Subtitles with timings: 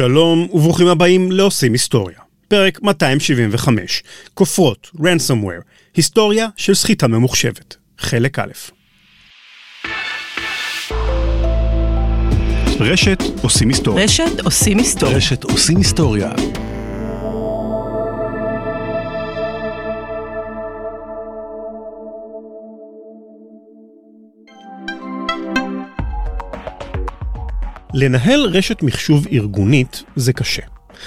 [0.00, 2.18] שלום וברוכים הבאים לעושים היסטוריה.
[2.48, 4.02] פרק 275,
[4.34, 5.62] כופרות, ransomware,
[5.96, 8.50] היסטוריה של סחיטה ממוחשבת, חלק א'.
[12.80, 14.04] רשת עושים היסטוריה.
[14.04, 15.16] רשת עושים היסטוריה.
[15.16, 16.30] רשת עושים היסטוריה.
[27.94, 30.62] לנהל רשת מחשוב ארגונית זה קשה.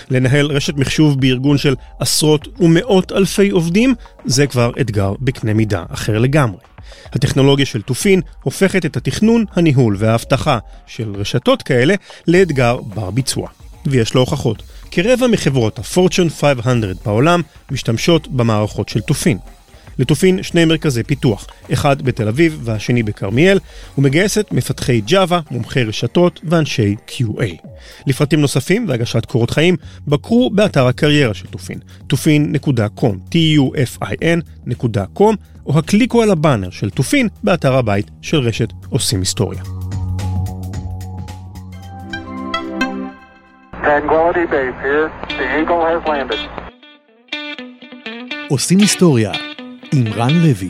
[0.09, 6.19] לנהל רשת מחשוב בארגון של עשרות ומאות אלפי עובדים זה כבר אתגר בקנה מידה אחר
[6.19, 6.59] לגמרי.
[7.13, 11.95] הטכנולוגיה של תופין הופכת את התכנון, הניהול והאבטחה של רשתות כאלה
[12.27, 13.47] לאתגר בר ביצוע.
[13.85, 14.63] ויש לו הוכחות.
[14.91, 17.41] כרבע מחברות ה-Fortune 500 בעולם
[17.71, 19.37] משתמשות במערכות של תופין.
[19.99, 23.59] לתופין שני מרכזי פיתוח, אחד בתל אביב והשני בכרמיאל,
[23.97, 27.67] ומגייסת מפתחי Java, מומחי רשתות ואנשי QA.
[28.07, 29.75] לפרטים נוספים והגשת קורות חיים,
[30.07, 35.35] בקרו באתר הקריירה של תופין, תופין.com, tufin.com,
[35.65, 39.63] או הקליקו על הבאנר של תופין באתר הבית של רשת עושים היסטוריה.
[43.83, 45.07] Tranquility Base here.
[45.37, 46.41] The Eagle has landed.
[48.49, 49.31] עושים היסטוריה
[49.95, 50.69] עם רן לוי.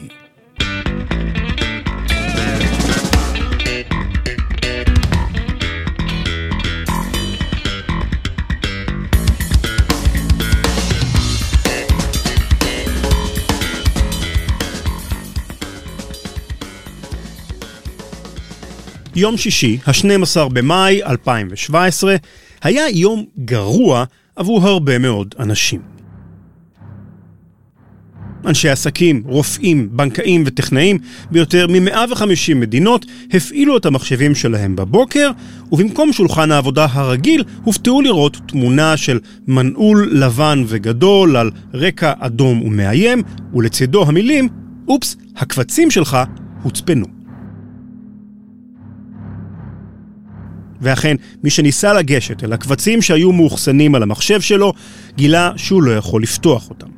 [19.16, 22.16] יום שישי, ה-12 במאי 2017,
[22.62, 24.04] היה יום גרוע
[24.36, 25.93] עבור הרבה מאוד אנשים.
[28.46, 30.98] אנשי עסקים, רופאים, בנקאים וטכנאים
[31.32, 35.32] ביותר מ-150 מדינות הפעילו את המחשבים שלהם בבוקר,
[35.72, 43.24] ובמקום שולחן העבודה הרגיל הופתעו לראות תמונה של מנעול לבן וגדול על רקע אדום ומאיים,
[43.54, 44.50] ולצידו המילים,
[44.88, 46.18] אופס, הקבצים שלך
[46.64, 47.06] הוצפנו.
[50.82, 54.74] ואכן, מי שניסה לגשת אל הקבצים שהיו מאוחסנים על המחשב שלו,
[55.16, 56.93] גילה שהוא לא יכול לפתוח אותם.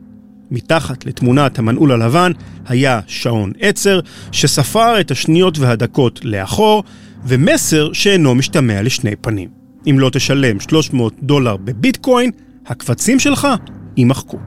[0.52, 2.32] מתחת לתמונת המנעול הלבן
[2.68, 4.00] היה שעון עצר
[4.32, 6.84] שספר את השניות והדקות לאחור,
[7.26, 9.50] ומסר שאינו משתמע לשני פנים.
[9.90, 12.32] אם לא תשלם 300 דולר בביטקוין,
[12.68, 13.48] הקבצים שלך
[13.98, 14.38] יימחקו.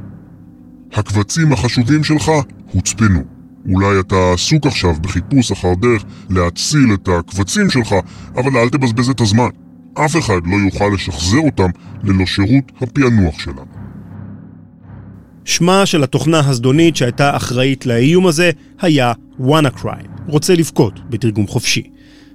[0.93, 2.31] הקבצים החשובים שלך
[2.73, 3.21] הוצפנו.
[3.73, 7.95] אולי אתה עסוק עכשיו בחיפוש אחר דרך להציל את הקבצים שלך,
[8.35, 9.49] אבל אל תבזבז את הזמן.
[9.95, 11.71] אף אחד לא יוכל לשחזר אותם
[12.03, 13.78] ללא שירות הפענוח שלנו.
[15.49, 18.51] שמה של התוכנה הזדונית שהייתה אחראית לאיום הזה
[18.81, 21.83] היה WannaCry, רוצה לבכות בתרגום חופשי.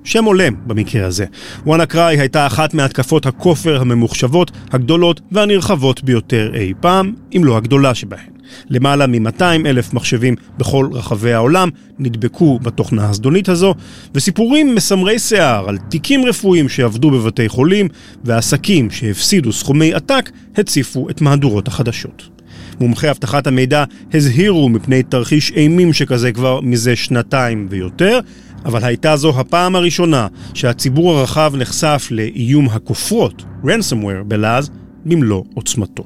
[0.04, 1.26] שם הולם במקרה הזה.
[1.66, 8.30] WannaCry הייתה אחת מהתקפות הכופר הממוחשבות, הגדולות והנרחבות ביותר אי פעם, אם לא הגדולה שבהן.
[8.70, 11.70] למעלה מ-200 אלף מחשבים בכל רחבי העולם
[12.00, 13.76] נדבקו בתוכנה הזדונית הזו,
[14.16, 17.88] וסיפורים מסמרי שיער על תיקים רפואיים שעבדו בבתי חולים,
[18.24, 22.33] ועסקים שהפסידו סכומי עתק הציפו את מהדורות החדשות.
[22.80, 28.20] מומחי אבטחת המידע הזהירו מפני תרחיש אימים שכזה כבר מזה שנתיים ויותר,
[28.66, 34.70] אבל הייתה זו הפעם הראשונה שהציבור הרחב נחשף לאיום הכופרות, ransomware בלעז,
[35.06, 36.04] במלוא עוצמתו.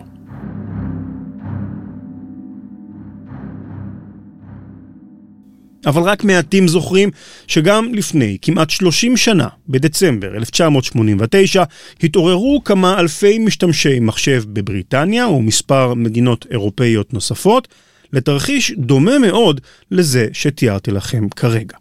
[5.87, 7.09] אבל רק מעטים זוכרים
[7.47, 11.63] שגם לפני כמעט 30 שנה, בדצמבר 1989,
[12.03, 17.67] התעוררו כמה אלפי משתמשי מחשב בבריטניה ומספר מדינות אירופאיות נוספות,
[18.13, 19.61] לתרחיש דומה מאוד
[19.91, 21.77] לזה שתיארתי לכם כרגע.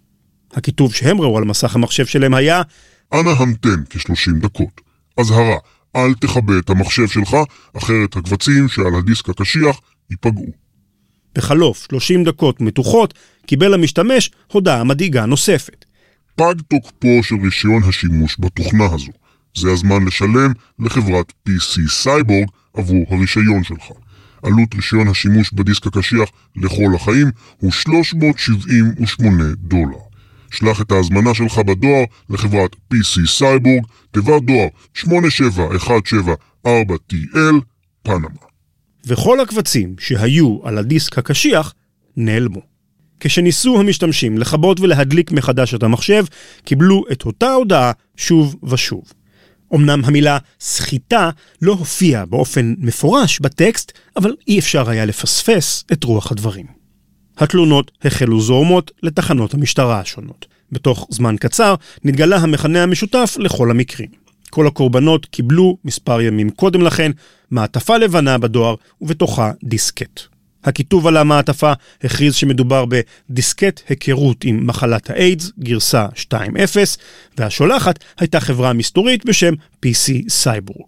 [0.53, 2.63] הכיתוב שהם ראו על מסך המחשב שלהם היה
[3.13, 4.81] אנא המתן כ-30 דקות.
[5.21, 5.57] אזהרה,
[5.97, 7.37] אל תכבה את המחשב שלך,
[7.77, 9.81] אחרת הקבצים שעל הדיסק הקשיח
[10.11, 10.66] ייפגעו.
[11.37, 13.15] בחלוף 30 דקות מתוחות,
[13.47, 15.85] קיבל המשתמש הודעה מדאיגה נוספת.
[16.35, 19.13] פג תוקפו של רישיון השימוש בתוכנה הזו.
[19.57, 23.85] זה הזמן לשלם לחברת PC Cyborg עבור הרישיון שלך.
[24.43, 27.31] עלות רישיון השימוש בדיסק הקשיח לכל החיים
[27.61, 29.99] הוא 378 דולר.
[30.51, 37.55] שלח את ההזמנה שלך בדואר לחברת PC Cyborg, תיבת דואר 87174TL,
[38.03, 38.29] פנמה.
[39.07, 41.75] וכל הקבצים שהיו על הדיסק הקשיח
[42.17, 42.61] נעלמו.
[43.21, 46.25] כשניסו המשתמשים לכבות ולהדליק מחדש את המחשב,
[46.65, 49.03] קיבלו את אותה הודעה שוב ושוב.
[49.75, 51.31] אמנם המילה סחיטה
[51.63, 56.67] לא הופיעה באופן מפורש בטקסט, אבל אי אפשר היה לפספס את רוח הדברים.
[57.39, 60.47] התלונות החלו זורמות לתחנות המשטרה השונות.
[60.73, 61.75] בתוך זמן קצר
[62.05, 64.26] נתגלה המכנה המשותף לכל המקרים.
[64.51, 67.11] כל הקורבנות קיבלו מספר ימים קודם לכן
[67.51, 70.21] מעטפה לבנה בדואר ובתוכה דיסקט.
[70.65, 71.73] הכיתוב על המעטפה
[72.05, 76.37] הכריז שמדובר בדיסקט היכרות עם מחלת האיידס, גרסה 2.0,
[77.39, 80.87] והשולחת הייתה חברה מסתורית בשם PC Cyborg.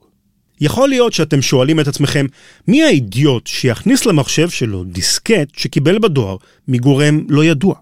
[0.61, 2.27] יכול להיות שאתם שואלים את עצמכם,
[2.69, 6.37] מי האידיוט שיכניס למחשב שלו דיסקט שקיבל בדואר
[6.69, 7.75] מגורם לא ידוע?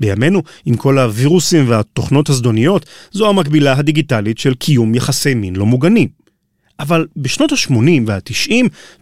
[0.00, 6.08] בימינו, עם כל הווירוסים והתוכנות הזדוניות, זו המקבילה הדיגיטלית של קיום יחסי מין לא מוגנים.
[6.80, 7.74] אבל בשנות ה-80
[8.06, 8.52] וה-90,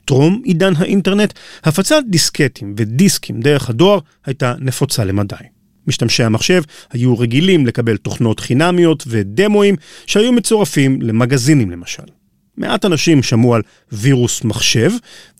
[0.05, 1.33] טרום עידן האינטרנט,
[1.65, 5.35] הפצת דיסקטים ודיסקים דרך הדואר הייתה נפוצה למדי.
[5.87, 9.77] משתמשי המחשב היו רגילים לקבל תוכנות חינמיות ודמואים
[10.07, 12.03] שהיו מצורפים למגזינים למשל.
[12.57, 14.93] מעט אנשים שמעו על וירוס מחשב,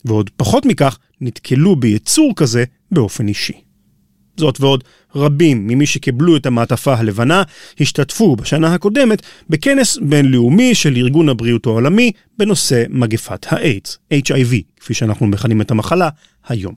[0.05, 3.70] ועוד פחות מכך נתקלו ביצור כזה באופן אישי.
[4.37, 4.85] זאת ועוד,
[5.15, 7.43] רבים ממי שקיבלו את המעטפה הלבנה
[7.81, 15.27] השתתפו בשנה הקודמת בכנס בינלאומי של ארגון הבריאות העולמי בנושא מגפת האיידס, HIV, כפי שאנחנו
[15.27, 16.09] מכנים את המחלה
[16.49, 16.75] היום.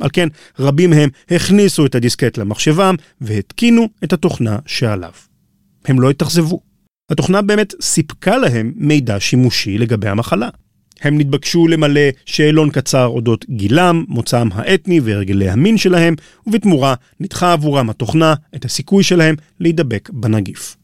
[0.00, 0.28] על כן,
[0.58, 5.12] רבים מהם הכניסו את הדיסקט למחשבם והתקינו את התוכנה שעליו.
[5.84, 6.60] הם לא התאכזבו.
[7.10, 10.48] התוכנה באמת סיפקה להם מידע שימושי לגבי המחלה.
[11.02, 16.14] הם נתבקשו למלא שאלון קצר אודות גילם, מוצאם האתני והרגלי המין שלהם,
[16.46, 20.76] ובתמורה נדחה עבורם התוכנה את הסיכוי שלהם להידבק בנגיף.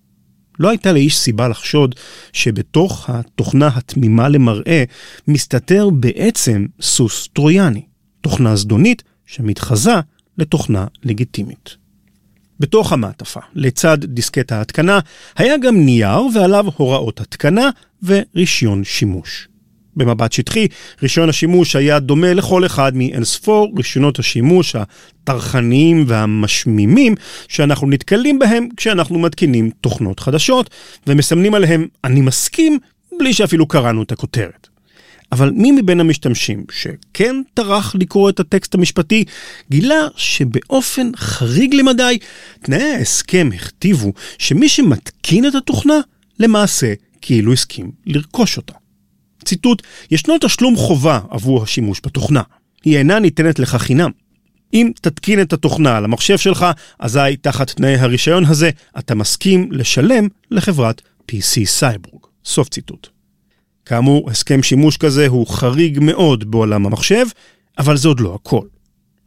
[0.58, 1.94] לא הייתה לאיש סיבה לחשוד
[2.32, 4.84] שבתוך התוכנה התמימה למראה
[5.28, 7.82] מסתתר בעצם סוס טרויאני,
[8.20, 9.94] תוכנה זדונית שמתחזה
[10.38, 11.76] לתוכנה לגיטימית.
[12.60, 14.98] בתוך המעטפה, לצד דיסקט ההתקנה,
[15.36, 17.70] היה גם נייר ועליו הוראות התקנה
[18.02, 19.49] ורישיון שימוש.
[19.96, 20.66] במבט שטחי,
[21.02, 27.14] רישיון השימוש היה דומה לכל אחד מאינספור רישיונות השימוש הטרחניים והמשמימים
[27.48, 30.70] שאנחנו נתקלים בהם כשאנחנו מתקינים תוכנות חדשות,
[31.06, 32.78] ומסמנים עליהם "אני מסכים"
[33.18, 34.68] בלי שאפילו קראנו את הכותרת.
[35.32, 39.24] אבל מי מבין המשתמשים שכן טרח לקרוא את הטקסט המשפטי,
[39.70, 42.18] גילה שבאופן חריג למדי,
[42.62, 46.00] תנאי ההסכם הכתיבו שמי שמתקין את התוכנה,
[46.38, 48.79] למעשה כאילו הסכים לרכוש אותה.
[49.44, 52.42] ציטוט, ישנו תשלום חובה עבור השימוש בתוכנה.
[52.84, 54.10] היא אינה ניתנת לך חינם.
[54.74, 56.66] אם תתקין את התוכנה על המחשב שלך,
[56.98, 62.22] אזי תחת תנאי הרישיון הזה, אתה מסכים לשלם לחברת PC סייבורג.
[62.44, 63.08] סוף ציטוט.
[63.84, 67.26] כאמור, הסכם שימוש כזה הוא חריג מאוד בעולם המחשב,
[67.78, 68.66] אבל זה עוד לא הכל.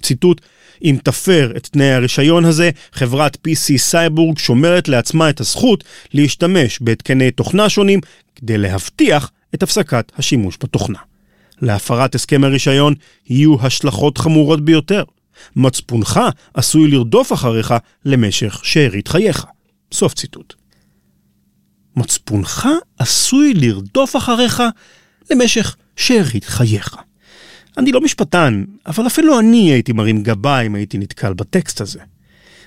[0.02, 0.42] ציטוט,
[0.84, 5.84] אם תפר את תנאי הרישיון הזה, חברת PC סייבורג שומרת לעצמה את הזכות
[6.14, 8.00] להשתמש בהתקני תוכנה שונים
[8.36, 11.00] כדי להבטיח את הפסקת השימוש בתוכנה.
[11.62, 12.94] להפרת הסכם הרישיון
[13.30, 15.04] יהיו השלכות חמורות ביותר.
[15.56, 16.20] מצפונך
[16.54, 17.74] עשוי לרדוף אחריך
[18.06, 19.46] למשך שארית חייך.
[19.92, 20.54] סוף ציטוט.
[21.96, 22.68] מצפונך
[23.00, 24.64] עשוי לרדוף אחריך
[25.32, 26.96] למשך שארית חייך.
[27.78, 32.00] אני לא משפטן, אבל אפילו אני הייתי מרים גבה אם הייתי נתקל בטקסט הזה.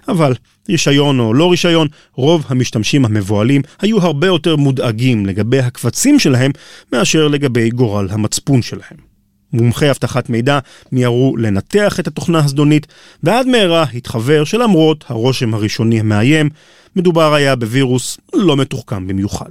[0.08, 0.35] אבל
[0.69, 6.50] רישיון או לא רישיון, רוב המשתמשים המבוהלים היו הרבה יותר מודאגים לגבי הקבצים שלהם
[6.93, 9.17] מאשר לגבי גורל המצפון שלהם.
[9.53, 10.58] מומחי אבטחת מידע
[10.93, 12.87] מיהרו לנתח את התוכנה הזדונית,
[13.23, 16.50] ועד מהרה התחוור שלמרות הרושם הראשוני המאיים,
[16.97, 19.50] מדובר היה בווירוס לא מתוחכם במיוחד.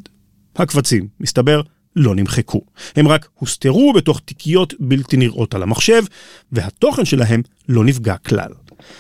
[0.56, 1.62] הקבצים, מסתבר,
[1.96, 2.62] לא נמחקו.
[2.96, 6.04] הם רק הוסתרו בתוך תיקיות בלתי נראות על המחשב,
[6.52, 8.50] והתוכן שלהם לא נפגע כלל.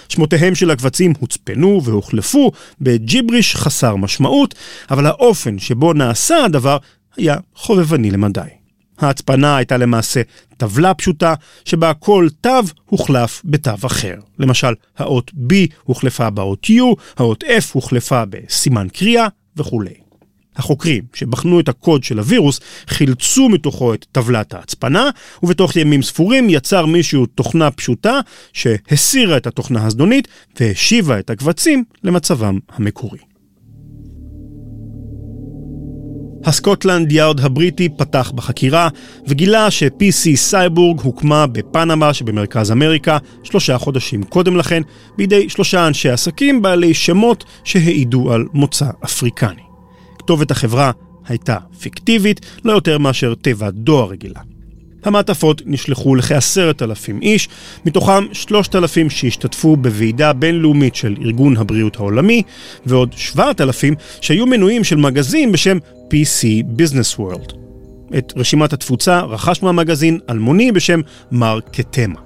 [0.10, 2.52] שמותיהם של הקבצים הוצפנו והוחלפו
[2.82, 4.56] בג'יבריש חסר משמעות,
[4.92, 6.78] אבל האופן שבו נעשה הדבר
[7.18, 8.42] היה חובבני למדי.
[9.00, 10.22] ההצפנה הייתה למעשה
[10.58, 11.34] טבלה פשוטה,
[11.66, 12.50] שבה כל תו
[12.86, 14.16] הוחלף בתו אחר.
[14.40, 15.54] למשל, האות B
[15.84, 19.28] הוחלפה באות U, האות F הוחלפה בסימן קריאה
[19.58, 20.05] וכולי.
[20.58, 25.10] החוקרים שבחנו את הקוד של הווירוס חילצו מתוכו את טבלת ההצפנה,
[25.44, 28.20] ובתוך ימים ספורים יצר מישהו תוכנה פשוטה
[28.54, 30.28] שהסירה את התוכנה הזדונית
[30.60, 33.20] והשיבה את הקבצים למצבם המקורי.
[36.46, 38.90] הסקוטלנד יארד הבריטי פתח בחקירה
[39.28, 44.82] וגילה ש-PC סייבורג הוקמה בפנמה שבמרכז אמריקה שלושה חודשים קודם לכן
[45.18, 49.65] בידי שלושה אנשי עסקים בעלי שמות שהעידו על מוצא אפריקני.
[50.26, 50.92] כתובת החברה
[51.28, 54.40] הייתה פיקטיבית, לא יותר מאשר תיבת דואר רגילה.
[55.04, 57.50] המעטפות נשלחו לכעשרת אלפים איש,
[57.86, 62.44] מתוכם שלושת אלפים שהשתתפו בוועידה בינלאומית של ארגון הבריאות העולמי,
[62.86, 65.78] ועוד שבעת אלפים שהיו מנויים של מגזין בשם
[66.10, 67.56] PC Business World.
[68.18, 71.02] את רשימת התפוצה רכש מהמגזין אלמוני בשם
[71.32, 72.25] מר קטמה.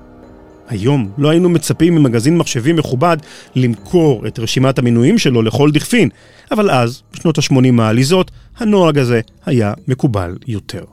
[0.69, 3.17] היום לא היינו מצפים ממגזין מחשבים מכובד
[3.55, 6.09] למכור את רשימת המינויים שלו לכל דכפין,
[6.51, 10.83] אבל אז, בשנות ה-80 העליזות, הנוהג הזה היה מקובל יותר.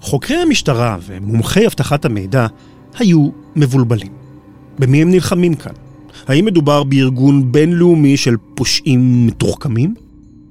[0.00, 2.46] חוקרי המשטרה ומומחי אבטחת המידע
[2.98, 4.12] היו מבולבלים.
[4.78, 5.72] במי הם נלחמים כאן?
[6.28, 9.94] האם מדובר בארגון בינלאומי של פושעים מתוחכמים?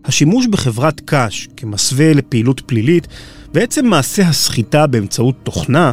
[0.06, 3.08] השימוש בחברת קש כמסווה לפעילות פלילית
[3.54, 5.92] ועצם מעשה הסחיטה באמצעות תוכנה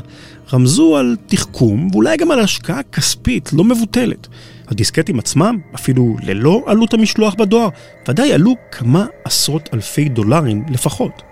[0.53, 4.29] רמזו על תחכום ואולי גם על השקעה כספית לא מבוטלת.
[4.69, 7.69] הדיסקטים עצמם, אפילו ללא עלות המשלוח בדואר,
[8.09, 11.23] ודאי עלו כמה עשרות אלפי דולרים לפחות.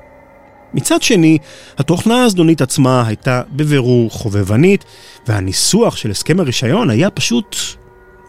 [0.74, 1.38] מצד שני,
[1.78, 4.84] התוכנה הזדונית עצמה הייתה בבירור חובבנית,
[5.28, 7.56] והניסוח של הסכם הרישיון היה פשוט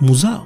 [0.01, 0.39] מוזר.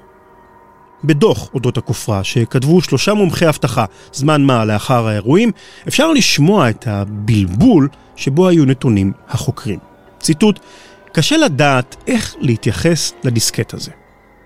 [1.03, 5.51] בדוח אודות הכופרה שכתבו שלושה מומחי אבטחה זמן מה לאחר האירועים,
[5.87, 9.88] אפשר לשמוע את הבלבול שבו היו נתונים החוקרים.
[10.19, 10.59] ציטוט:
[11.13, 13.91] קשה לדעת איך להתייחס לדיסקט הזה.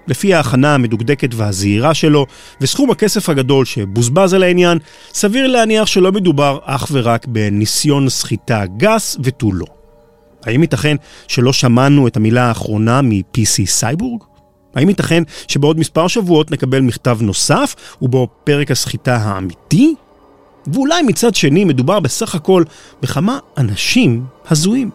[0.08, 2.26] לפי ההכנה המדוקדקת והזהירה שלו,
[2.62, 4.78] וסכום הכסף הגדול שבוזבז על העניין,
[5.14, 9.66] סביר להניח שלא מדובר אך ורק בניסיון סחיטה גס ותו לא.
[10.46, 10.96] האם ייתכן
[11.28, 14.24] שלא שמענו את המילה האחרונה מ-PC סייבורג?
[14.76, 19.96] האם ייתכן שבעוד מספר שבועות נקבל מכתב נוסף, ובו פרק הסחיטה האמיתי?
[20.74, 22.64] ואולי מצד שני מדובר בסך הכל
[23.02, 24.90] בכמה אנשים הזויים.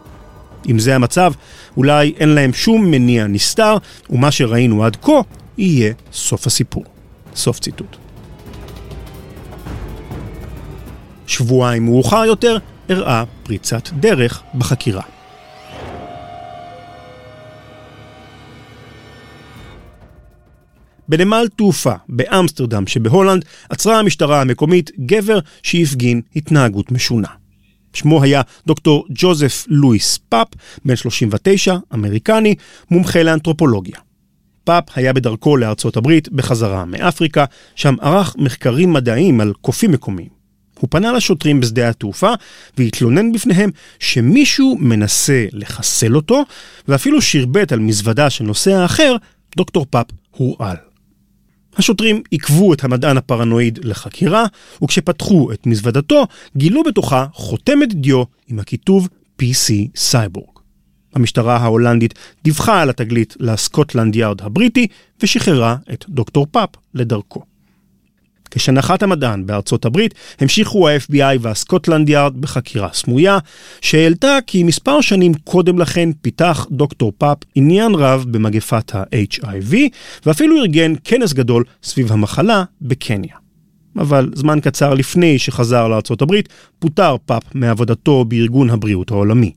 [0.69, 1.33] אם זה המצב,
[1.77, 3.77] אולי אין להם שום מניע נסתר,
[4.09, 5.21] ומה שראינו עד כה
[5.57, 6.83] יהיה סוף הסיפור.
[7.35, 7.95] סוף ציטוט.
[11.27, 12.57] שבועיים מאוחר יותר
[12.89, 15.01] הראה פריצת דרך בחקירה.
[21.09, 27.38] בנמל תעופה באמסטרדם שבהולנד עצרה המשטרה המקומית גבר שהפגין התנהגות משונה.
[27.93, 30.47] שמו היה דוקטור ג'וזף לואיס פאפ,
[30.85, 32.55] בן 39, אמריקני,
[32.91, 33.97] מומחה לאנתרופולוגיה.
[34.63, 40.39] פאפ היה בדרכו לארצות הברית בחזרה מאפריקה, שם ערך מחקרים מדעיים על קופים מקומיים.
[40.79, 42.33] הוא פנה לשוטרים בשדה התעופה
[42.77, 43.69] והתלונן בפניהם
[43.99, 46.43] שמישהו מנסה לחסל אותו,
[46.87, 49.15] ואפילו שירבט על מזוודה של נוסע אחר,
[49.57, 50.88] דוקטור פאפ הורעל.
[51.77, 54.45] השוטרים עיכבו את המדען הפרנואיד לחקירה,
[54.83, 59.07] וכשפתחו את מזוודתו, גילו בתוכה חותמת דיו עם הכיתוב
[59.41, 60.59] PC Cyborg.
[61.15, 64.87] המשטרה ההולנדית דיווחה על התגלית לסקוטלנד יארד הבריטי,
[65.23, 67.48] ושחררה את דוקטור פאפ לדרכו.
[68.51, 73.37] כשנחת המדען בארצות הברית, המשיכו ה-FBI והסקוטלנד יארד בחקירה סמויה,
[73.81, 79.75] שהעלתה כי מספר שנים קודם לכן פיתח דוקטור פאפ עניין רב במגפת ה-HIV,
[80.25, 83.35] ואפילו ארגן כנס גדול סביב המחלה בקניה.
[83.95, 89.51] אבל זמן קצר לפני שחזר לארצות הברית, פוטר פאפ מעבודתו בארגון הבריאות העולמי.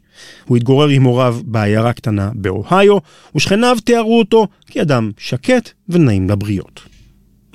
[0.45, 2.99] הוא התגורר עם הוריו בעיירה קטנה באוהיו,
[3.37, 6.92] ושכניו תיארו אותו כאדם שקט ונעים לבריות.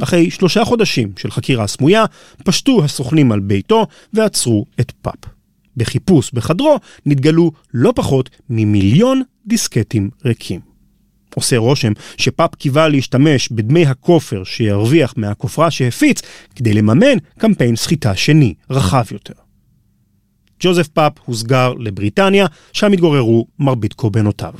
[0.03, 2.05] אחרי שלושה חודשים של חקירה סמויה,
[2.43, 5.19] פשטו הסוכנים על ביתו ועצרו את פאפ.
[5.77, 10.59] בחיפוש בחדרו נתגלו לא פחות ממיליון דיסקטים ריקים.
[11.35, 16.21] עושה רושם שפאפ קיווה להשתמש בדמי הכופר שירוויח מהכופרה שהפיץ
[16.55, 19.33] כדי לממן קמפיין סחיטה שני, רחב יותר.
[20.59, 24.53] ג'וזף פאפ הוסגר לבריטניה, שם התגוררו מרבית קורבנותיו.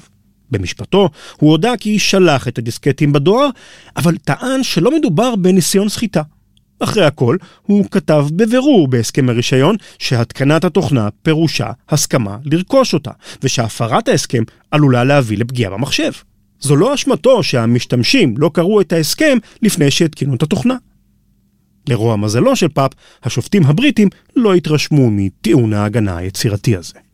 [0.52, 3.50] במשפטו, הוא הודה כי שלח את הדיסקטים בדואר,
[3.98, 6.22] אבל טען שלא מדובר בניסיון סחיטה.
[6.80, 13.12] אחרי הכל, הוא כתב בבירור בהסכם הרישיון שהתקנת התוכנה פירושה הסכמה לרכוש אותה,
[13.44, 16.12] ושהפרת ההסכם עלולה להביא לפגיעה במחשב.
[16.60, 20.76] זו לא אשמתו שהמשתמשים לא קראו את ההסכם לפני שהתקינו את התוכנה.
[21.90, 22.92] לרוע מזלו של פאפ,
[23.24, 27.07] השופטים הבריטים לא התרשמו מטיעון ההגנה היצירתי הזה.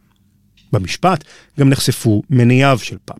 [0.73, 1.23] במשפט
[1.59, 3.17] גם נחשפו מניעיו של פאפ.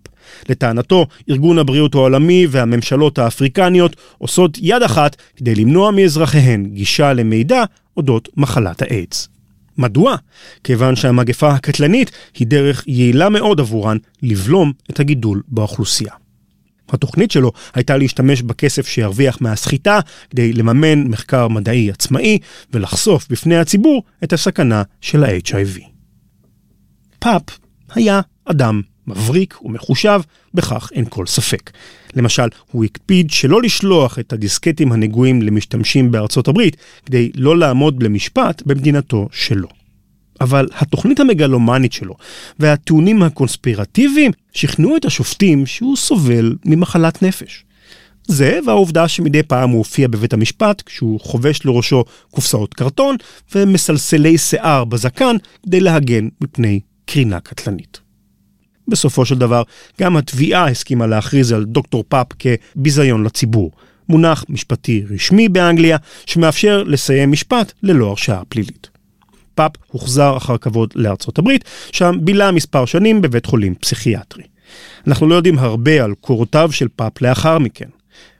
[0.50, 7.64] לטענתו, ארגון הבריאות העולמי והממשלות האפריקניות עושות יד אחת כדי למנוע מאזרחיהן גישה למידע
[7.98, 9.28] אודות מחלת האיידס.
[9.78, 10.16] מדוע?
[10.64, 16.14] כיוון שהמגפה הקטלנית היא דרך יעילה מאוד עבורן לבלום את הגידול באוכלוסייה.
[16.90, 22.40] התוכנית שלו הייתה להשתמש בכסף שירוויח מהסחיטה כדי לממן מחקר מדעי עצמאי
[22.74, 25.93] ולחשוף בפני הציבור את הסכנה של ה-HIV.
[27.24, 27.42] פאפ
[27.96, 30.22] היה אדם מבריק ומחושב,
[30.54, 31.72] בכך אין כל ספק.
[32.16, 38.62] למשל, הוא הקפיד שלא לשלוח את הדיסקטים הנגועים למשתמשים בארצות הברית, כדי לא לעמוד למשפט
[38.66, 39.68] במדינתו שלו.
[40.42, 42.16] אבל התוכנית המגלומנית שלו
[42.60, 47.66] והטיעונים הקונספירטיביים שכנעו את השופטים שהוא סובל ממחלת נפש.
[48.28, 53.16] זה והעובדה שמדי פעם הוא הופיע בבית המשפט כשהוא חובש לראשו קופסאות קרטון
[53.56, 58.00] ומסלסלי שיער בזקן כדי להגן מפני קרינה קטלנית.
[58.88, 59.64] בסופו של דבר,
[60.02, 63.72] גם התביעה הסכימה להכריז על דוקטור פאפ כביזיון לציבור.
[64.10, 68.90] מונח משפטי רשמי באנגליה, שמאפשר לסיים משפט ללא הרשעה פלילית.
[69.56, 74.44] פאפ הוחזר אחר כבוד לארצות הברית, שם בילה מספר שנים בבית חולים פסיכיאטרי.
[75.08, 77.90] אנחנו לא יודעים הרבה על קורותיו של פאפ לאחר מכן.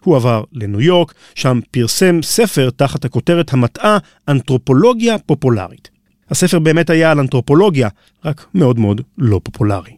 [0.04, 5.93] הוא עבר לניו יורק, שם פרסם ספר תחת הכותרת המטעה אנתרופולוגיה פופולרית.
[6.34, 7.90] הספר באמת היה על אנתרופולוגיה,
[8.26, 9.92] רק מאוד מאוד לא פופולרי.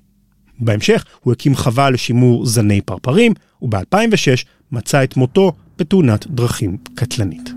[0.59, 7.49] בהמשך הוא הקים חווה לשימור זני פרפרים, וב-2006 מצא את מותו בתאונת דרכים קטלנית.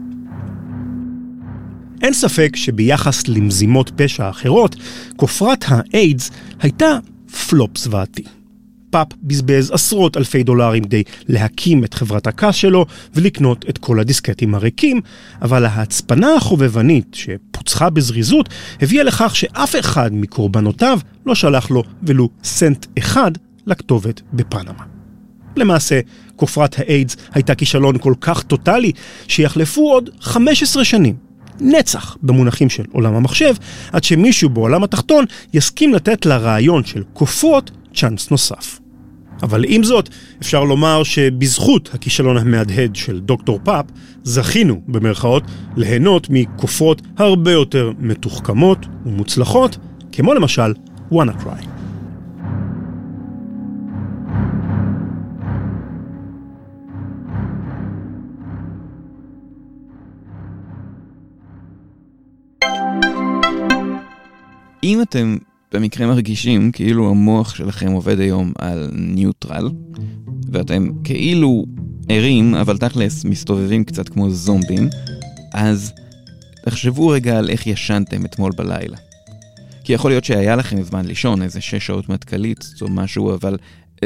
[2.02, 4.76] אין ספק שביחס למזימות פשע אחרות,
[5.16, 6.30] כופרת האיידס
[6.60, 6.98] הייתה
[7.48, 8.24] פלופ זוועתי.
[8.90, 14.54] פאפ בזבז עשרות אלפי דולרים כדי להקים את חברת הקש שלו ולקנות את כל הדיסקטים
[14.54, 15.00] הריקים,
[15.42, 18.48] אבל ההצפנה החובבנית שפוצחה בזריזות
[18.82, 23.30] הביאה לכך שאף אחד מקורבנותיו לא שלח לו ולו סנט אחד
[23.66, 24.84] לכתובת בפנמה.
[25.56, 26.00] למעשה,
[26.36, 28.92] כופרת האיידס הייתה כישלון כל כך טוטאלי
[29.28, 31.28] שיחלפו עוד 15 שנים.
[31.60, 33.54] נצח במונחים של עולם המחשב,
[33.92, 38.80] עד שמישהו בעולם התחתון יסכים לתת לרעיון של כופרות צ'אנס נוסף.
[39.42, 40.08] אבל עם זאת,
[40.42, 43.84] אפשר לומר שבזכות הכישלון המהדהד של דוקטור פאפ,
[44.22, 45.42] זכינו, במרכאות,
[45.76, 49.76] ליהנות מכופרות הרבה יותר מתוחכמות ומוצלחות,
[50.12, 50.74] כמו למשל
[51.10, 51.62] וואנאקריי.
[64.84, 65.36] אם אתם
[65.72, 69.70] במקרה מרגישים כאילו המוח שלכם עובד היום על ניוטרל,
[70.52, 71.66] ואתם כאילו
[72.08, 74.88] ערים, אבל תכלס מסתובבים קצת כמו זומבים,
[75.54, 75.92] אז
[76.64, 78.96] תחשבו רגע על איך ישנתם אתמול בלילה.
[79.84, 83.56] כי יכול להיות שהיה לכם זמן לישון, איזה שש שעות מטכ"לית או משהו, אבל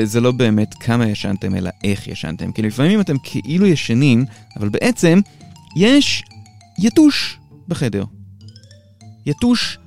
[0.03, 2.53] זה לא באמת כמה ישנתם, אלא איך ישנתם.
[2.53, 4.25] כי לפעמים אתם כאילו ישנים,
[4.57, 5.21] אבל בעצם
[5.77, 6.23] יש
[6.79, 7.39] יתוש
[7.69, 8.05] בחדר.
[9.27, 9.79] יתוש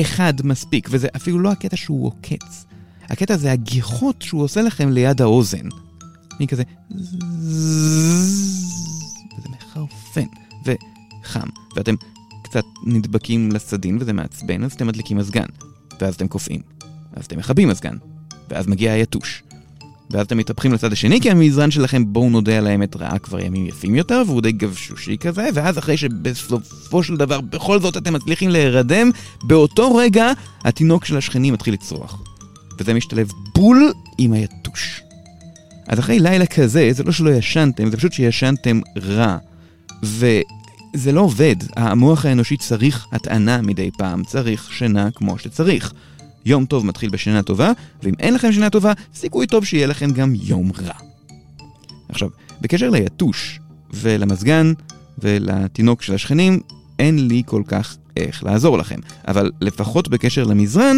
[0.00, 2.64] אחד מספיק, וזה אפילו לא הקטע שהוא עוקץ.
[3.02, 5.68] הקטע זה הגיחות שהוא עושה לכם ליד האוזן.
[6.40, 6.62] מי כזה...
[9.38, 10.26] וזה מחרפן
[10.64, 11.94] וחם, ואתם
[12.42, 15.46] קצת נדבקים לסדין וזה מעצבן, אז אתם מדליקים מזגן,
[16.00, 16.60] ואז אתם קופאים,
[17.12, 17.96] ואז אתם מכבים מזגן,
[18.50, 19.42] ואז מגיע היתוש.
[20.10, 23.66] ואז אתם מתהפכים לצד השני, כי המזרן שלכם, בואו נודה על האמת, ראה כבר ימים
[23.66, 28.50] יפים יותר, והוא די גבשושי כזה, ואז אחרי שבסופו של דבר בכל זאת אתם מצליחים
[28.50, 29.10] להירדם,
[29.44, 30.32] באותו רגע
[30.64, 32.22] התינוק של השכנים מתחיל לצרוח.
[32.78, 35.02] וזה משתלב בול עם היתוש.
[35.88, 39.36] אז אחרי לילה כזה, זה לא שלא ישנתם, זה פשוט שישנתם רע.
[40.02, 45.92] וזה לא עובד, המוח האנושי צריך הטענה מדי פעם, צריך שינה כמו שצריך.
[46.44, 50.32] יום טוב מתחיל בשינה טובה, ואם אין לכם שינה טובה, סיכוי טוב שיהיה לכם גם
[50.34, 50.94] יום רע.
[52.08, 52.28] עכשיו,
[52.60, 54.72] בקשר ליתוש ולמזגן
[55.18, 56.60] ולתינוק של השכנים,
[56.98, 59.00] אין לי כל כך איך לעזור לכם.
[59.28, 60.96] אבל לפחות בקשר למזרן,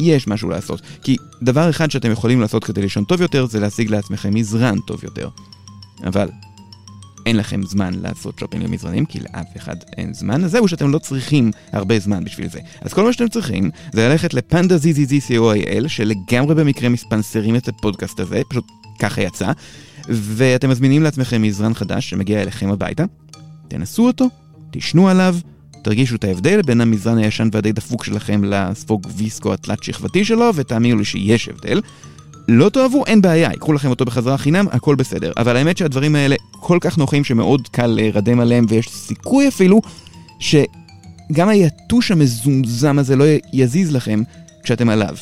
[0.00, 0.82] יש משהו לעשות.
[1.02, 5.04] כי דבר אחד שאתם יכולים לעשות כדי לישון טוב יותר, זה להשיג לעצמכם מזרן טוב
[5.04, 5.28] יותר.
[6.06, 6.28] אבל
[7.26, 10.98] אין לכם זמן לעשות שופינג למזרנים, כי לאף אחד אין זמן, אז זהו שאתם לא
[10.98, 12.60] צריכים הרבה זמן בשביל זה.
[12.80, 15.32] אז כל מה שאתם צריכים זה ללכת לפנדה ZZZ
[15.88, 18.64] שלגמרי במקרה מספנסרים את הפודקאסט הזה, פשוט
[18.98, 19.52] ככה יצא,
[20.08, 23.04] ואתם מזמינים לעצמכם מזרן חדש שמגיע אליכם הביתה,
[23.68, 24.28] תנסו אותו,
[24.70, 25.36] תשנו עליו,
[25.82, 30.98] תרגישו את ההבדל בין המזרן הישן והדי דפוק שלכם לספוג ויסקו התלת שכבתי שלו, ותאמינו
[30.98, 31.80] לי שיש הבדל.
[32.52, 35.32] לא תאהבו, אין בעיה, ייקחו לכם אותו בחזרה חינם, הכל בסדר.
[35.36, 39.80] אבל האמת שהדברים האלה כל כך נוחים שמאוד קל להירדם עליהם, ויש סיכוי אפילו
[40.38, 44.22] שגם היתוש המזומזם הזה לא יזיז לכם
[44.62, 45.16] כשאתם עליו.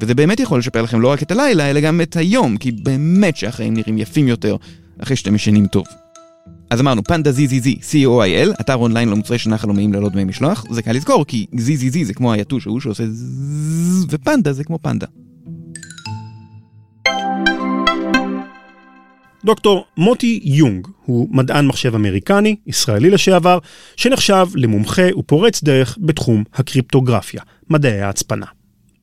[0.00, 3.36] וזה באמת יכול לשפר לכם לא רק את הלילה, אלא גם את היום, כי באמת
[3.36, 4.56] שהחיים נראים יפים יותר
[4.98, 5.84] אחרי שאתם ישנים טוב.
[6.70, 10.64] אז אמרנו, פנדה ZZZ, C-O-I-L, אתר אונליין למוצרי שינה חלומיים ללא דמי משלוח.
[10.70, 15.06] זה קל לזכור, כי ZZZ זה כמו היתוש ההוא שעושה זזז, ופנדה זה כמו פנדה.
[19.44, 23.58] דוקטור מוטי יונג הוא מדען מחשב אמריקני, ישראלי לשעבר,
[23.96, 28.46] שנחשב למומחה ופורץ דרך בתחום הקריפטוגרפיה, מדעי ההצפנה.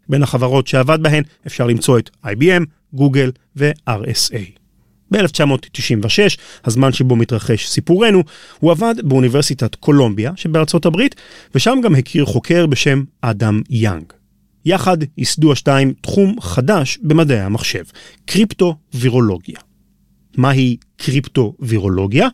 [0.09, 4.59] בין החברות שעבד בהן אפשר למצוא את IBM, גוגל ו-RSA.
[5.11, 8.23] ב-1996, הזמן שבו מתרחש סיפורנו,
[8.59, 11.15] הוא עבד באוניברסיטת קולומביה שבארצות הברית,
[11.55, 14.18] ושם גם הכיר חוקר בשם אדם יאנג.
[14.65, 17.83] יחד ייסדו השתיים תחום חדש במדעי המחשב,
[18.25, 19.59] קריפטו-וירולוגיה.
[20.37, 22.27] מהי קריפטו-וירולוגיה?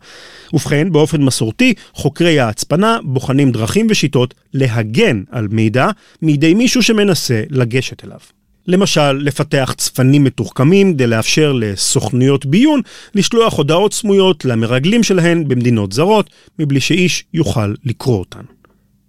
[0.52, 5.88] ובכן, באופן מסורתי, חוקרי ההצפנה בוחנים דרכים ושיטות להגן על מידע
[6.22, 8.18] מידי מישהו שמנסה לגשת אליו.
[8.68, 12.80] למשל, לפתח צפנים מתוחכמים כדי לאפשר לסוכנויות ביון
[13.14, 18.42] לשלוח הודעות סמויות למרגלים שלהן במדינות זרות, מבלי שאיש יוכל לקרוא אותן.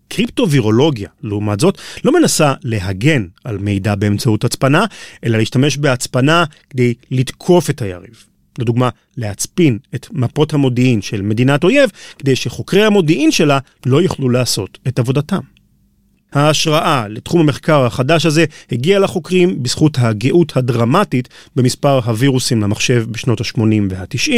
[0.08, 4.86] קריפטווירולוגיה, לעומת זאת, לא מנסה להגן על מידע באמצעות הצפנה,
[5.24, 8.24] אלא להשתמש בהצפנה כדי לתקוף את היריב.
[8.60, 11.90] לדוגמה, להצפין את מפות המודיעין של מדינת אויב,
[12.20, 15.40] כדי שחוקרי המודיעין שלה לא יוכלו לעשות את עבודתם.
[16.34, 23.62] ההשראה לתחום המחקר החדש הזה הגיעה לחוקרים בזכות הגאות הדרמטית במספר הווירוסים למחשב בשנות ה-80
[23.90, 24.32] וה-90,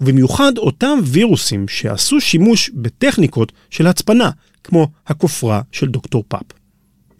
[0.00, 4.30] ובמיוחד אותם וירוסים שעשו שימוש בטכניקות של הצפנה,
[4.64, 6.42] כמו הכופרה של דוקטור פאפ.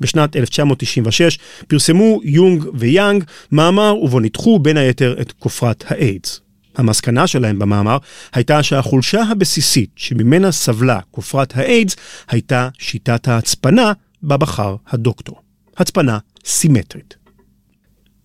[0.00, 6.40] בשנת 1996 פרסמו יונג ויאנג מאמר ובו ניתחו בין היתר את כופרת האיידס.
[6.76, 7.98] המסקנה שלהם במאמר
[8.32, 11.96] הייתה שהחולשה הבסיסית שממנה סבלה כופרת האיידס
[12.28, 15.40] הייתה שיטת ההצפנה בה בחר הדוקטור.
[15.76, 17.16] הצפנה סימטרית.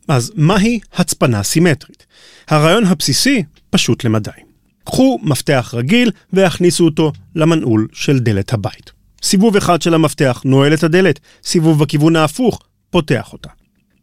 [0.08, 2.06] אז מהי הצפנה סימטרית?
[2.48, 4.32] הרעיון הבסיסי פשוט למדי.
[4.84, 8.97] קחו מפתח רגיל והכניסו אותו למנעול של דלת הבית.
[9.24, 13.50] סיבוב אחד של המפתח נועל את הדלת, סיבוב בכיוון ההפוך פותח אותה.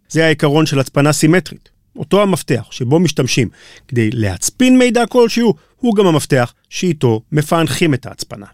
[0.08, 1.68] זה העיקרון של הצפנה סימטרית.
[1.96, 3.48] אותו המפתח שבו משתמשים
[3.88, 8.46] כדי להצפין מידע כלשהו, הוא גם המפתח שאיתו מפענחים את ההצפנה.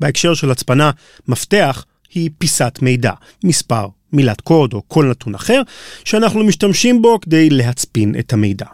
[0.00, 0.90] בהקשר של הצפנה,
[1.28, 1.84] מפתח
[2.14, 3.12] היא פיסת מידע,
[3.44, 5.62] מספר, מילת קוד או כל נתון אחר,
[6.04, 8.66] שאנחנו משתמשים בו כדי להצפין את המידע.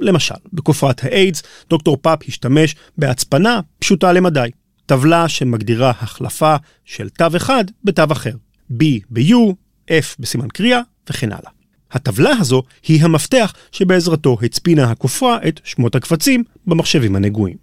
[0.00, 4.50] למשל, בכופרת האיידס, דוקטור פאפ השתמש בהצפנה פשוטה למדי.
[4.86, 8.32] טבלה שמגדירה החלפה של תו אחד בתו אחר.
[8.72, 9.54] B ב-U,
[9.90, 11.50] F בסימן קריאה וכן הלאה.
[11.92, 17.56] הטבלה הזו היא המפתח שבעזרתו הצפינה הכופרה את שמות הקבצים במחשבים הנגועים.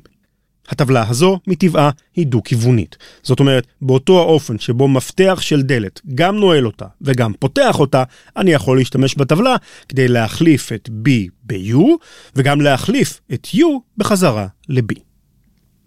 [0.70, 2.98] הטבלה הזו, מטבעה, היא דו-כיוונית.
[3.24, 8.04] זאת אומרת, באותו האופן שבו מפתח של דלת גם נועל אותה וגם פותח אותה,
[8.38, 9.56] אני יכול להשתמש בטבלה
[9.90, 11.10] כדי להחליף את B
[11.44, 11.78] ב-U,
[12.36, 13.66] וגם להחליף את U
[13.98, 15.11] בחזרה ל-B.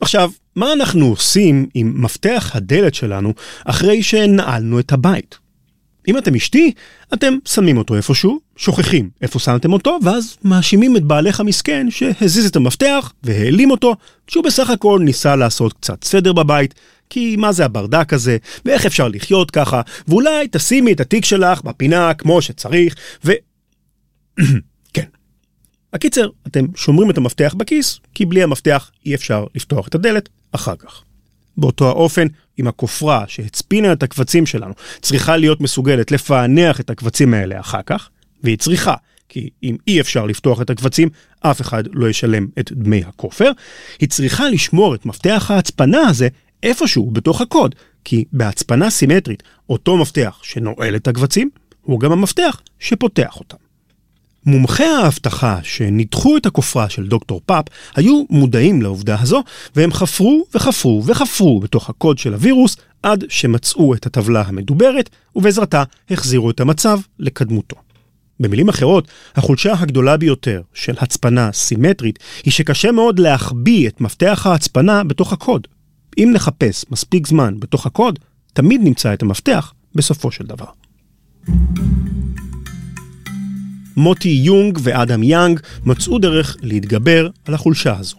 [0.00, 3.32] עכשיו, מה אנחנו עושים עם מפתח הדלת שלנו
[3.64, 5.38] אחרי שנעלנו את הבית?
[6.08, 6.72] אם אתם אשתי,
[7.14, 12.56] אתם שמים אותו איפשהו, שוכחים איפה שמתם אותו, ואז מאשימים את בעלך המסכן שהזיז את
[12.56, 16.74] המפתח והעלים אותו, כשהוא בסך הכל ניסה לעשות קצת סדר בבית,
[17.10, 22.14] כי מה זה הברדק הזה, ואיך אפשר לחיות ככה, ואולי תשימי את התיק שלך בפינה
[22.14, 23.32] כמו שצריך, ו...
[25.94, 30.76] הקיצר, אתם שומרים את המפתח בכיס, כי בלי המפתח אי אפשר לפתוח את הדלת אחר
[30.76, 31.02] כך.
[31.56, 32.26] באותו האופן,
[32.58, 38.08] אם הכופרה שהצפינה את הקבצים שלנו צריכה להיות מסוגלת לפענח את הקבצים האלה אחר כך,
[38.42, 38.94] והיא צריכה,
[39.28, 41.08] כי אם אי אפשר לפתוח את הקבצים,
[41.40, 43.50] אף אחד לא ישלם את דמי הכופר,
[44.00, 46.28] היא צריכה לשמור את מפתח ההצפנה הזה
[46.62, 51.50] איפשהו בתוך הקוד, כי בהצפנה סימטרית, אותו מפתח שנועל את הקבצים,
[51.82, 53.63] הוא גם המפתח שפותח אותם.
[54.46, 57.64] מומחי האבטחה שניתחו את הכופרה של דוקטור פאפ
[57.96, 59.42] היו מודעים לעובדה הזו,
[59.76, 66.50] והם חפרו וחפרו וחפרו בתוך הקוד של הווירוס עד שמצאו את הטבלה המדוברת, ובעזרתה החזירו
[66.50, 67.76] את המצב לקדמותו.
[68.40, 75.04] במילים אחרות, החולשה הגדולה ביותר של הצפנה סימטרית היא שקשה מאוד להחביא את מפתח ההצפנה
[75.04, 75.66] בתוך הקוד.
[76.18, 78.18] אם נחפש מספיק זמן בתוך הקוד,
[78.52, 80.66] תמיד נמצא את המפתח בסופו של דבר.
[83.96, 88.16] מוטי יונג ואדם יאנג מצאו דרך להתגבר על החולשה הזו.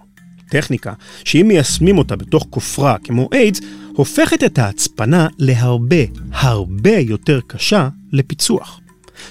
[0.50, 0.94] טכניקה
[1.26, 3.60] שאם מיישמים אותה בתוך כופרה כמו איידס,
[3.94, 8.80] הופכת את ההצפנה להרבה, הרבה יותר קשה לפיצוח.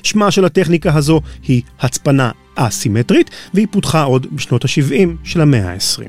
[0.02, 6.08] שמה של הטכניקה הזו היא הצפנה אסימטרית, והיא פותחה עוד בשנות ה-70 של המאה ה-20.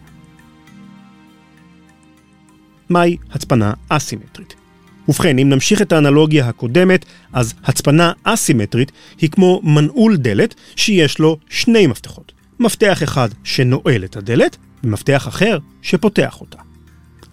[2.90, 4.65] מהי הצפנה אסימטרית?
[5.08, 8.92] ובכן, אם נמשיך את האנלוגיה הקודמת, אז הצפנה אסימטרית
[9.22, 12.32] היא כמו מנעול דלת שיש לו שני מפתחות.
[12.60, 16.58] מפתח אחד שנועל את הדלת, ומפתח אחר שפותח אותה.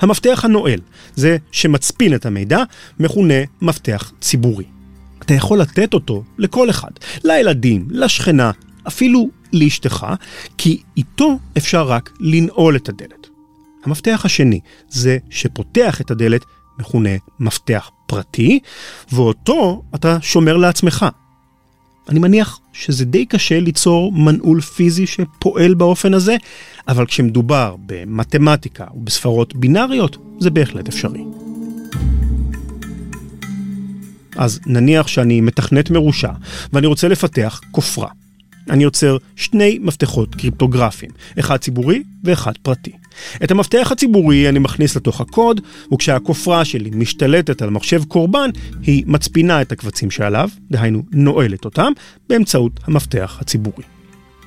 [0.01, 0.81] המפתח הנועל,
[1.15, 2.63] זה שמצפין את המידע,
[3.01, 4.65] מכונה מפתח ציבורי.
[5.23, 6.91] אתה יכול לתת אותו לכל אחד,
[7.25, 8.51] לילדים, לשכנה,
[8.89, 10.07] אפילו לאשתך,
[10.59, 13.27] כי איתו אפשר רק לנעול את הדלת.
[13.85, 16.45] המפתח השני, זה שפותח את הדלת,
[16.79, 18.61] מכונה מפתח פרטי,
[19.13, 21.07] ואותו אתה שומר לעצמך.
[22.09, 26.37] אני מניח שזה די קשה ליצור מנעול פיזי שפועל באופן הזה,
[26.89, 31.25] אבל כשמדובר במתמטיקה ובספרות בינאריות, זה בהחלט אפשרי.
[34.37, 36.33] אז נניח שאני מתכנת מרושע,
[36.73, 38.09] ואני רוצה לפתח כופרה.
[38.71, 42.93] אני יוצר שני מפתחות קריפטוגרפיים, אחד ציבורי ואחד פרטי.
[43.45, 45.61] את המפתח הציבורי אני מכניס לתוך הקוד,
[45.93, 48.51] וכשהכופרה שלי משתלטת על מחשב קורבן,
[48.83, 51.93] היא מצפינה את הקבצים שעליו, דהיינו נועלת אותם,
[52.29, 53.85] באמצעות המפתח הציבורי.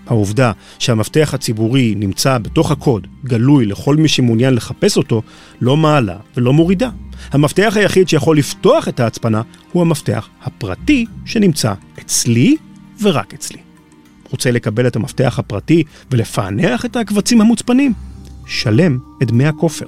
[0.07, 5.21] העובדה שהמפתח הציבורי נמצא בתוך הקוד, גלוי לכל מי שמעוניין לחפש אותו,
[5.61, 6.89] לא מעלה ולא מורידה.
[7.31, 12.57] המפתח היחיד שיכול לפתוח את ההצפנה הוא המפתח הפרטי שנמצא אצלי
[13.01, 13.57] ורק אצלי.
[14.29, 18.14] רוצה לקבל את המפתח הפרטי ולפענח את הקבצים המוצפנים?
[18.45, 19.85] שלם את דמי הכופר.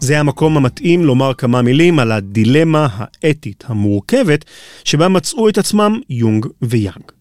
[0.00, 4.44] זה המקום המתאים לומר כמה מילים על הדילמה האתית המורכבת
[4.84, 7.12] שבה מצאו את עצמם יונג ויאנג.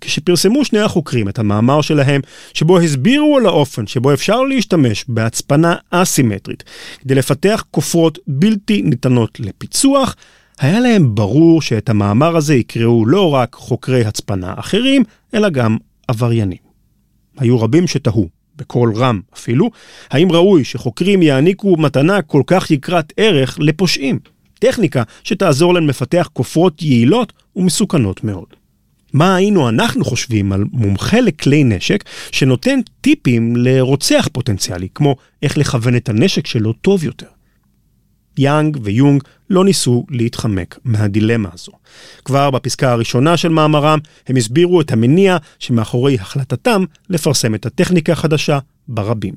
[0.00, 2.20] כשפרסמו שני החוקרים את המאמר שלהם,
[2.54, 6.64] שבו הסבירו על האופן שבו אפשר להשתמש בהצפנה אסימטרית
[7.00, 10.16] כדי לפתח כופרות בלתי ניתנות לפיצוח,
[10.58, 15.02] היה להם ברור שאת המאמר הזה יקראו לא רק חוקרי הצפנה אחרים,
[15.34, 15.76] אלא גם
[16.08, 16.58] עבריינים.
[17.38, 19.70] היו רבים שתהו, בקול רם אפילו,
[20.10, 24.18] האם ראוי שחוקרים יעניקו מתנה כל כך יקרת ערך לפושעים?
[24.58, 28.46] טכניקה שתעזור להם לפתח כופרות יעילות ומסוכנות מאוד.
[29.12, 35.96] מה היינו אנחנו חושבים על מומחה לכלי נשק שנותן טיפים לרוצח פוטנציאלי, כמו איך לכוון
[35.96, 37.37] את הנשק שלו טוב יותר?
[38.38, 41.72] יאנג ויונג לא ניסו להתחמק מהדילמה הזו.
[42.24, 48.58] כבר בפסקה הראשונה של מאמרם הם הסבירו את המניע שמאחורי החלטתם לפרסם את הטכניקה החדשה
[48.88, 49.34] ברבים.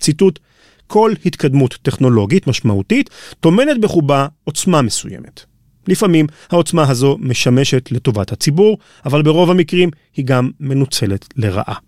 [0.00, 0.38] ציטוט:
[0.86, 5.44] כל התקדמות טכנולוגית משמעותית טומנת בחובה עוצמה מסוימת.
[5.88, 11.87] לפעמים העוצמה הזו משמשת לטובת הציבור, אבל ברוב המקרים היא גם מנוצלת לרעה.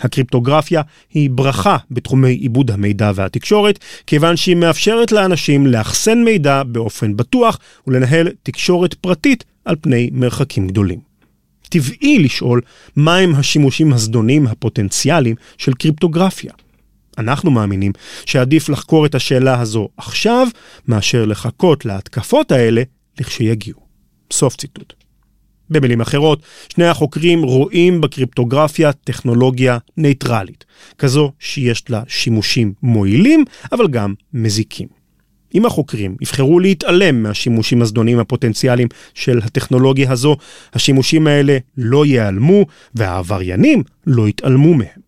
[0.00, 0.82] הקריפטוגרפיה
[1.14, 8.28] היא ברכה בתחומי עיבוד המידע והתקשורת, כיוון שהיא מאפשרת לאנשים לאחסן מידע באופן בטוח ולנהל
[8.42, 10.98] תקשורת פרטית על פני מרחקים גדולים.
[11.68, 12.60] טבעי לשאול
[12.96, 16.52] מהם השימושים הזדוניים הפוטנציאליים של קריפטוגרפיה.
[17.18, 17.92] אנחנו מאמינים
[18.26, 20.48] שעדיף לחקור את השאלה הזו עכשיו,
[20.88, 22.82] מאשר לחכות להתקפות האלה
[23.20, 23.80] לכשיגיעו.
[24.32, 25.03] סוף ציטוט.
[25.70, 30.64] במילים אחרות, שני החוקרים רואים בקריפטוגרפיה טכנולוגיה נייטרלית,
[30.98, 34.88] כזו שיש לה שימושים מועילים, אבל גם מזיקים.
[35.54, 40.36] אם החוקרים יבחרו להתעלם מהשימושים הזדוניים הפוטנציאליים של הטכנולוגיה הזו,
[40.72, 45.04] השימושים האלה לא ייעלמו והעבריינים לא יתעלמו מהם.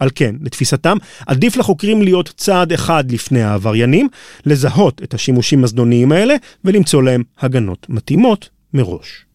[0.00, 4.08] על כן, לתפיסתם, עדיף לחוקרים להיות צעד אחד לפני העבריינים,
[4.46, 9.27] לזהות את השימושים הזדוניים האלה ולמצוא להם הגנות מתאימות מראש.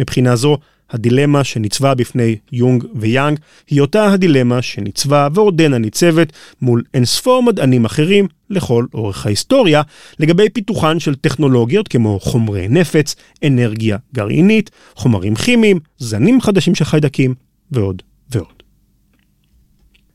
[0.00, 0.58] מבחינה זו,
[0.90, 3.38] הדילמה שניצבה בפני יונג ויאנג
[3.70, 6.32] היא אותה הדילמה שניצבה ועודנה ניצבת
[6.62, 9.82] מול אינספור מדענים אחרים לכל אורך ההיסטוריה
[10.18, 17.34] לגבי פיתוחן של טכנולוגיות כמו חומרי נפץ, אנרגיה גרעינית, חומרים כימיים, זנים חדשים של חיידקים
[17.70, 18.58] ועוד ועוד.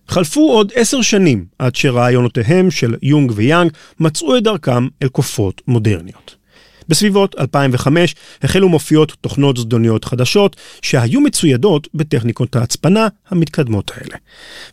[0.08, 6.43] חלפו עוד עשר שנים עד שרעיונותיהם של יונג ויאנג מצאו את דרכם אל כופרות מודרניות.
[6.88, 14.16] בסביבות 2005 החלו מופיעות תוכנות זדוניות חדשות שהיו מצוידות בטכניקות ההצפנה המתקדמות האלה.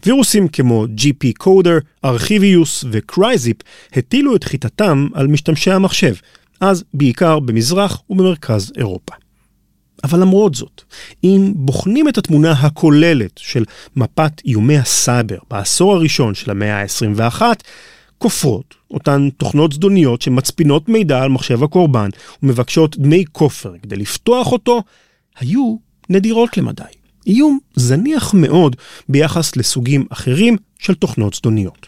[0.07, 3.57] וירוסים כמו GPCoder, ארכיביוס וקרייזיפ
[3.92, 6.14] הטילו את חיטתם על משתמשי המחשב,
[6.61, 9.14] אז בעיקר במזרח ובמרכז אירופה.
[10.05, 10.83] אבל למרות זאת,
[11.25, 13.64] אם בוחנים את התמונה הכוללת של
[13.96, 17.42] מפת איומי הסייבר בעשור הראשון של המאה ה-21,
[18.21, 22.09] כופרות, אותן תוכנות זדוניות שמצפינות מידע על מחשב הקורבן
[22.43, 24.83] ומבקשות דמי כופר כדי לפתוח אותו,
[25.39, 25.77] היו
[26.11, 26.83] נדירות למדי.
[27.27, 28.77] איום זניח מאוד
[29.09, 31.87] ביחס לסוגים אחרים של תוכנות זדוניות.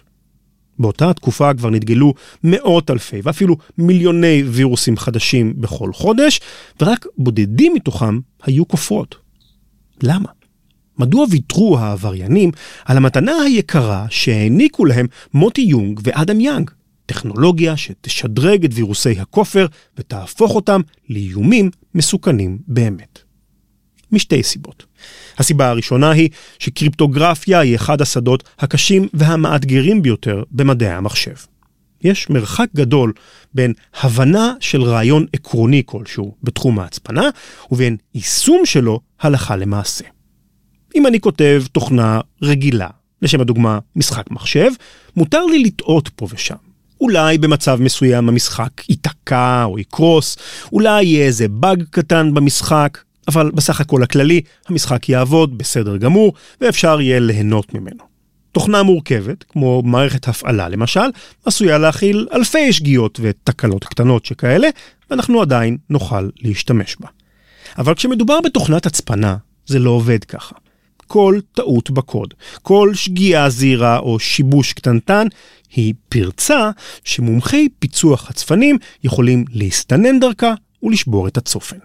[0.79, 2.15] באותה תקופה כבר נתגלו
[2.45, 6.41] מאות אלפי ואפילו מיליוני וירוסים חדשים בכל חודש,
[6.81, 9.15] ורק בודדים מתוכם היו כופרות.
[10.03, 10.29] למה?
[10.99, 12.51] מדוע ויתרו העבריינים
[12.85, 16.71] על המתנה היקרה שהעניקו להם מוטי יונג ואדם יאנג?
[17.07, 19.67] טכנולוגיה שתשדרג את וירוסי הכופר
[19.99, 23.19] ותהפוך אותם לאיומים מסוכנים באמת.
[24.13, 24.85] משתי סיבות.
[25.39, 26.29] הסיבה הראשונה היא
[26.59, 31.35] שקריפטוגרפיה היא אחד השדות הקשים והמאתגרים ביותר במדעי המחשב.
[32.05, 33.13] יש מרחק גדול
[33.55, 37.31] בין הבנה של רעיון עקרוני כלשהו בתחום ההצפנה
[37.71, 40.05] ובין יישום שלו הלכה למעשה.
[40.95, 42.89] אם אני כותב תוכנה רגילה,
[43.23, 44.71] לשם הדוגמה משחק מחשב,
[45.17, 46.55] מותר לי לטעות פה ושם.
[47.01, 50.37] אולי במצב מסוים המשחק ייתקע או יקרוס,
[50.73, 57.01] אולי יהיה איזה באג קטן במשחק, אבל בסך הכל הכללי המשחק יעבוד בסדר גמור ואפשר
[57.01, 58.05] יהיה ליהנות ממנו.
[58.53, 61.11] תוכנה מורכבת, כמו מערכת הפעלה למשל,
[61.45, 64.69] עשויה להכיל אלפי שגיאות ותקלות קטנות שכאלה,
[65.11, 67.09] ואנחנו עדיין נוכל להשתמש בה.
[67.79, 70.55] אבל כשמדובר בתוכנת הצפנה, זה לא עובד ככה.
[71.13, 75.27] כל טעות בקוד, כל שגיאה זהירה או שיבוש קטנטן,
[75.75, 76.71] היא פרצה
[77.05, 81.77] שמומחי פיצוח הצפנים יכולים להסתנן דרכה ולשבור את הצופן.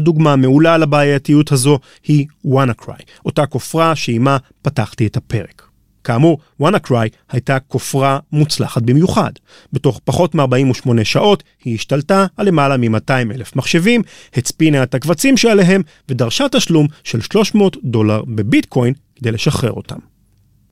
[0.00, 5.71] דוגמה מעולה לבעייתיות הזו היא WannaCry, אותה כופרה שעימה פתחתי את הפרק.
[6.04, 9.32] כאמור, WannaCry הייתה כופרה מוצלחת במיוחד.
[9.72, 14.02] בתוך פחות מ-48 שעות היא השתלטה על למעלה מ-200 אלף מחשבים,
[14.34, 19.98] הצפינה את הקבצים שעליהם ודרשה תשלום של 300 דולר בביטקוין כדי לשחרר אותם.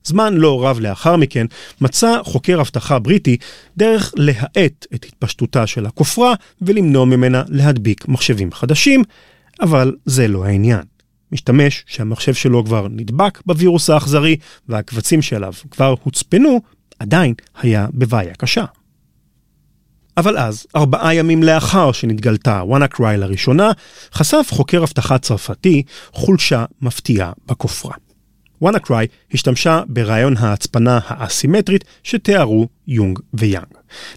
[0.05, 1.47] זמן לא רב לאחר מכן
[1.81, 3.37] מצא חוקר אבטחה בריטי
[3.77, 9.03] דרך להאט את התפשטותה של הכופרה ולמנוע ממנה להדביק מחשבים חדשים,
[9.61, 10.83] אבל זה לא העניין.
[11.33, 14.37] משתמש שהמחשב שלו כבר נדבק בווירוס האכזרי
[14.69, 16.61] והקבצים שלו כבר הוצפנו,
[16.99, 18.64] עדיין היה בבעיה קשה.
[20.16, 23.71] אבל אז, ארבעה ימים לאחר שנתגלתה WannaCry לראשונה,
[24.12, 27.95] חשף חוקר אבטחה צרפתי חולשה מפתיעה בכופרה.
[28.64, 33.66] WannaCry השתמשה ברעיון ההצפנה האסימטרית שתיארו יונג ויאנג.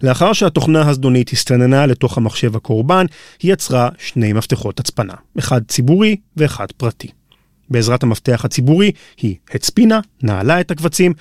[0.03, 3.05] לאחר שהתוכנה הזדונית הסתננה לתוך המחשב הקורבן,
[3.41, 7.07] היא יצרה שני מפתחות הצפנה, אחד ציבורי ואחד פרטי.
[7.69, 11.13] בעזרת המפתח הציבורי היא הצפינה, נעלה את הקבצים,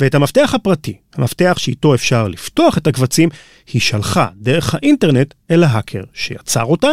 [0.00, 3.28] ואת המפתח הפרטי, המפתח שאיתו אפשר לפתוח את הקבצים,
[3.72, 6.88] היא שלחה דרך האינטרנט אל ההאקר שיצר אותה,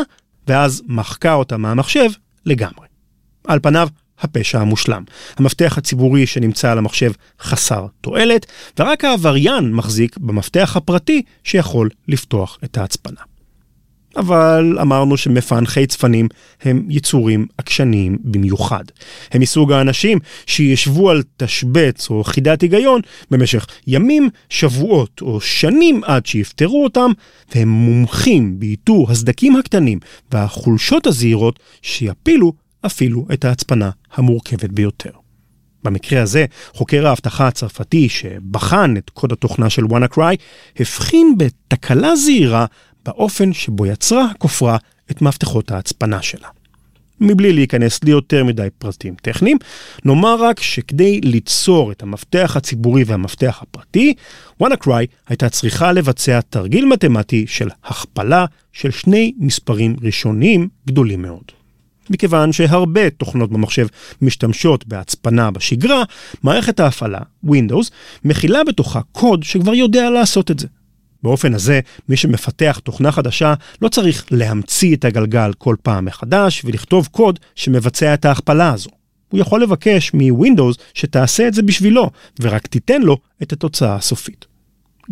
[0.47, 2.09] ואז מחקה אותה מהמחשב
[2.45, 2.87] לגמרי.
[3.47, 3.87] על פניו,
[4.19, 5.03] הפשע המושלם.
[5.37, 8.45] המפתח הציבורי שנמצא על המחשב חסר תועלת,
[8.79, 13.21] ורק העבריין מחזיק במפתח הפרטי שיכול לפתוח את ההצפנה.
[14.17, 16.27] אבל אמרנו שמפענחי צפנים
[16.61, 18.83] הם יצורים עקשניים במיוחד.
[19.31, 23.01] הם מסוג האנשים שישבו על תשבץ או חידת היגיון
[23.31, 27.11] במשך ימים, שבועות או שנים עד שיפתרו אותם,
[27.55, 29.99] והם מומחים באיתור הסדקים הקטנים
[30.31, 32.53] והחולשות הזהירות שיפילו
[32.87, 35.11] אפילו את ההצפנה המורכבת ביותר.
[35.83, 40.35] במקרה הזה, חוקר האבטחה הצרפתי שבחן את קוד התוכנה של WannaCry,
[40.79, 42.65] הבחין בתקלה זהירה
[43.05, 44.77] באופן שבו יצרה הכופרה
[45.11, 46.47] את מפתחות ההצפנה שלה.
[47.21, 49.57] מבלי להיכנס ליותר מדי פרטים טכניים,
[50.05, 54.13] נאמר רק שכדי ליצור את המפתח הציבורי והמפתח הפרטי,
[54.63, 61.51] WannaCry הייתה צריכה לבצע תרגיל מתמטי של הכפלה של שני מספרים ראשוניים גדולים מאוד.
[62.09, 63.87] מכיוון שהרבה תוכנות במחשב
[64.21, 66.03] משתמשות בהצפנה בשגרה,
[66.43, 67.91] מערכת ההפעלה, Windows,
[68.25, 70.67] מכילה בתוכה קוד שכבר יודע לעשות את זה.
[71.23, 77.07] באופן הזה, מי שמפתח תוכנה חדשה לא צריך להמציא את הגלגל כל פעם מחדש ולכתוב
[77.11, 78.89] קוד שמבצע את ההכפלה הזו.
[79.29, 82.09] הוא יכול לבקש מווינדוס שתעשה את זה בשבילו,
[82.41, 84.45] ורק תיתן לו את התוצאה הסופית.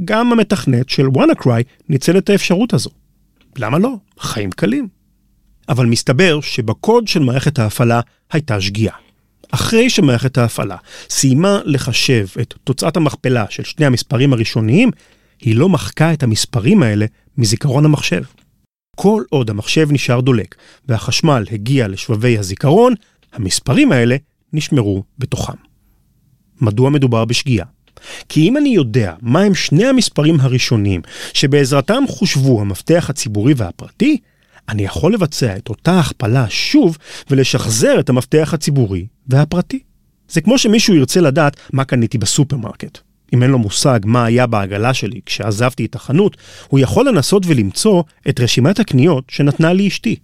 [0.06, 2.90] גם המתכנת של WannaCry ניצל את האפשרות הזו.
[3.58, 3.96] למה לא?
[4.20, 4.95] חיים קלים.
[5.70, 8.02] אבל מסתבר שבקוד של מערכת ההפעלה
[8.32, 8.96] הייתה שגיאה.
[9.52, 10.78] אחרי שמערכת ההפעלה
[11.10, 14.92] סיימה לחשב את תוצאת המכפלה של שני המספרים הראשוניים,
[15.42, 17.06] היא לא מחקה את המספרים האלה
[17.38, 18.22] מזיכרון המחשב.
[18.96, 20.56] כל עוד המחשב נשאר דולק
[20.88, 22.94] והחשמל הגיע לשבבי הזיכרון,
[23.34, 24.16] המספרים האלה
[24.54, 25.54] נשמרו בתוכם.
[26.62, 27.66] מדוע מדובר בשגיאה?
[28.30, 31.02] כי אם אני יודע מהם שני המספרים הראשונים
[31.34, 34.18] שבעזרתם חושבו המפתח הציבורי והפרטי,
[34.70, 36.98] אני יכול לבצע את אותה הכפלה שוב
[37.30, 39.80] ולשחזר את המפתח הציבורי והפרטי.
[40.30, 42.98] זה כמו שמישהו ירצה לדעת מה קניתי בסופרמרקט.
[43.34, 48.04] אם אין לו מושג מה היה בעגלה שלי כשעזבתי את החנות, הוא יכול לנסות ולמצוא
[48.30, 50.16] את רשימת הקניות שנתנה לי אשתי.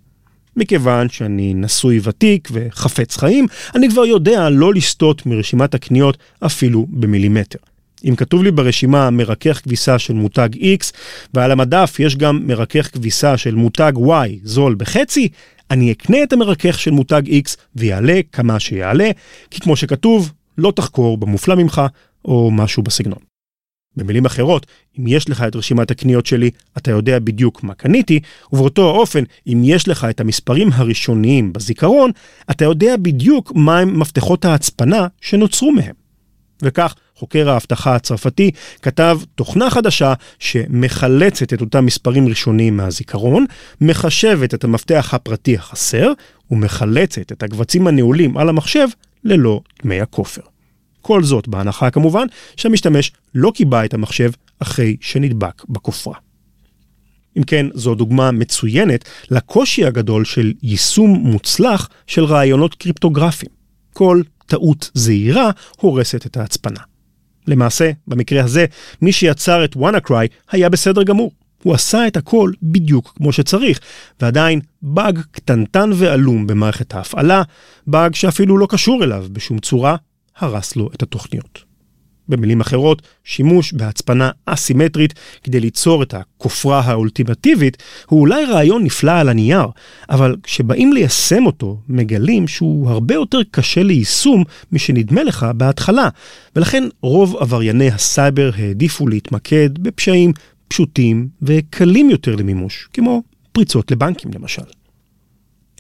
[0.56, 7.60] מכיוון שאני נשוי ותיק וחפץ חיים, אני כבר יודע לא לסטות מרשימת הקניות אפילו במילימטר.
[8.10, 10.92] אם כתוב לי ברשימה מרכך כביסה של מותג X,
[11.34, 15.30] ועל המדף יש גם מרכך כביסה של מותג Y זול בחצי,
[15.72, 19.10] אני אקנה את המרכך של מותג X ויעלה כמה שיעלה,
[19.52, 21.82] כי כמו שכתוב, לא תחקור במופלא ממך,
[22.26, 23.20] או משהו בסגנון.
[23.98, 24.68] במילים אחרות,
[25.00, 28.20] אם יש לך את רשימת הקניות שלי, אתה יודע בדיוק מה קניתי,
[28.54, 32.12] ובאותו האופן, אם יש לך את המספרים הראשוניים בזיכרון,
[32.52, 35.96] אתה יודע בדיוק מהם מפתחות ההצפנה שנוצרו מהם.
[36.62, 43.46] וכך, חוקר האבטחה הצרפתי כתב תוכנה חדשה שמחלצת את אותם מספרים ראשוניים מהזיכרון,
[43.82, 46.12] מחשבת את המפתח הפרטי החסר,
[46.52, 48.88] ומחלצת את הקבצים הנעולים על המחשב
[49.24, 50.42] ללא דמי הכופר.
[51.02, 56.16] כל זאת בהנחה כמובן שהמשתמש לא קיבע את המחשב אחרי שנדבק בכופרה.
[57.38, 63.52] אם כן, זו דוגמה מצוינת לקושי הגדול של יישום מוצלח של רעיונות קריפטוגרפיים.
[63.94, 66.91] כל טעות זהירה הורסת את ההצפנה.
[67.48, 68.66] למעשה, במקרה הזה,
[69.02, 71.32] מי שיצר את WannaCry היה בסדר גמור.
[71.64, 73.80] הוא עשה את הכל בדיוק כמו שצריך,
[74.22, 77.44] ועדיין באג קטנטן ועלום במערכת ההפעלה,
[77.88, 79.96] באג שאפילו לא קשור אליו בשום צורה,
[80.38, 81.71] הרס לו את התוכניות.
[82.32, 85.14] במילים אחרות, שימוש בהצפנה אסימטרית
[85.44, 87.78] כדי ליצור את הכופרה האולטימטיבית
[88.08, 89.66] הוא אולי רעיון נפלא על הנייר,
[90.10, 96.10] אבל כשבאים ליישם אותו, מגלים שהוא הרבה יותר קשה ליישום משנדמה לך בהתחלה,
[96.56, 100.34] ולכן רוב עברייני הסייבר העדיפו להתמקד בפשעים
[100.68, 104.62] פשוטים וקלים יותר למימוש, כמו פריצות לבנקים למשל.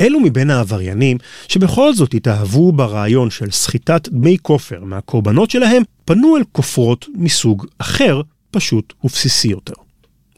[0.01, 6.43] אלו מבין העבריינים שבכל זאת התאהבו ברעיון של סחיטת דמי כופר מהקורבנות שלהם, פנו אל
[6.51, 9.73] כופרות מסוג אחר, פשוט ובסיסי יותר.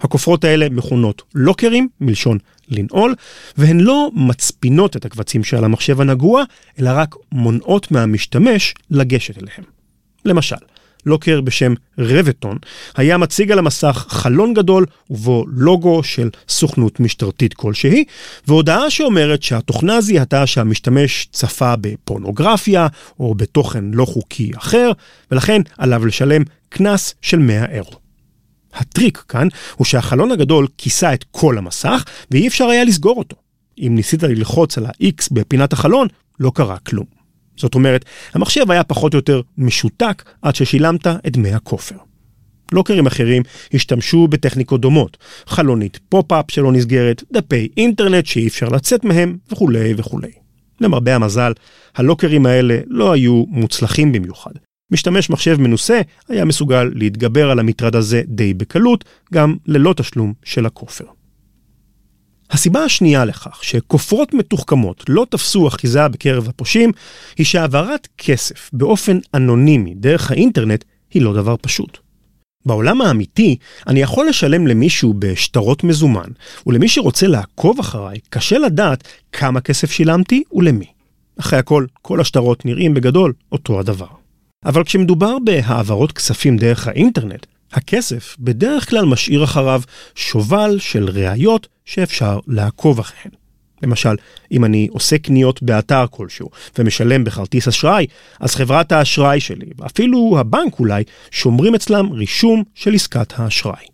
[0.01, 2.37] הכופרות האלה מכונות לוקרים, מלשון
[2.69, 3.15] לנעול,
[3.57, 6.43] והן לא מצפינות את הקבצים שעל המחשב הנגוע,
[6.79, 9.63] אלא רק מונעות מהמשתמש לגשת אליהם.
[10.25, 10.55] למשל,
[11.05, 12.57] לוקר בשם רבטון,
[12.95, 18.03] היה מציג על המסך חלון גדול ובו לוגו של סוכנות משטרתית כלשהי,
[18.47, 22.87] והודעה שאומרת שהתוכנה זיהתה שהמשתמש צפה בפורנוגרפיה
[23.19, 24.91] או בתוכן לא חוקי אחר,
[25.31, 27.91] ולכן עליו לשלם קנס של 100 אירו.
[28.73, 33.35] הטריק כאן הוא שהחלון הגדול כיסה את כל המסך ואי אפשר היה לסגור אותו.
[33.79, 36.07] אם ניסית ללחוץ על ה-X בפינת החלון,
[36.39, 37.22] לא קרה כלום.
[37.57, 41.95] זאת אומרת, המחשב היה פחות או יותר משותק עד ששילמת את דמי הכופר.
[42.71, 43.43] לוקרים אחרים
[43.73, 50.31] השתמשו בטכניקות דומות, חלונית pop-up שלא נסגרת, דפי אינטרנט שאי אפשר לצאת מהם וכולי וכולי.
[50.81, 51.51] למרבה המזל,
[51.95, 54.51] הלוקרים האלה לא היו מוצלחים במיוחד.
[54.91, 60.65] משתמש מחשב מנוסה היה מסוגל להתגבר על המטרד הזה די בקלות, גם ללא תשלום של
[60.65, 61.05] הכופר.
[62.53, 66.91] הסיבה השנייה לכך שכופרות מתוחכמות לא תפסו אחיזה בקרב הפושעים,
[67.37, 70.83] היא שהעברת כסף באופן אנונימי דרך האינטרנט
[71.13, 71.97] היא לא דבר פשוט.
[72.65, 73.55] בעולם האמיתי,
[73.87, 76.29] אני יכול לשלם למישהו בשטרות מזומן,
[76.67, 80.85] ולמי שרוצה לעקוב אחריי, קשה לדעת כמה כסף שילמתי ולמי.
[81.39, 84.07] אחרי הכל, כל השטרות נראים בגדול אותו הדבר.
[84.65, 89.81] אבל כשמדובר בהעברות כספים דרך האינטרנט, הכסף בדרך כלל משאיר אחריו
[90.15, 93.31] שובל של ראיות שאפשר לעקוב אחריהן.
[93.83, 94.15] למשל,
[94.51, 98.05] אם אני עושה קניות באתר כלשהו ומשלם בכרטיס אשראי,
[98.39, 103.85] אז חברת האשראי שלי, ואפילו הבנק אולי, שומרים אצלם רישום של עסקת האשראי.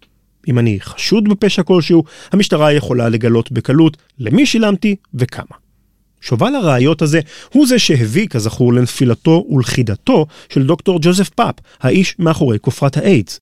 [0.47, 5.55] אם אני חשוד בפשע כלשהו, המשטרה יכולה לגלות בקלות למי שילמתי וכמה.
[6.21, 7.19] שובל הראיות הזה
[7.53, 13.39] הוא זה שהביא, כזכור, לנפילתו ולכידתו של דוקטור ג'וזף פאפ, האיש מאחורי כופרת האיידס.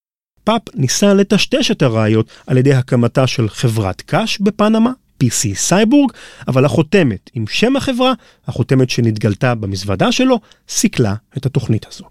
[0.48, 4.92] פאפ ניסה לטשטש את הראיות על ידי הקמתה של חברת קש בפנמה,
[5.24, 6.12] PC סייבורג,
[6.48, 8.14] אבל החותמת עם שם החברה,
[8.48, 10.40] החותמת שנתגלתה במזוודה שלו,
[10.70, 12.04] סיכלה את התוכנית הזו.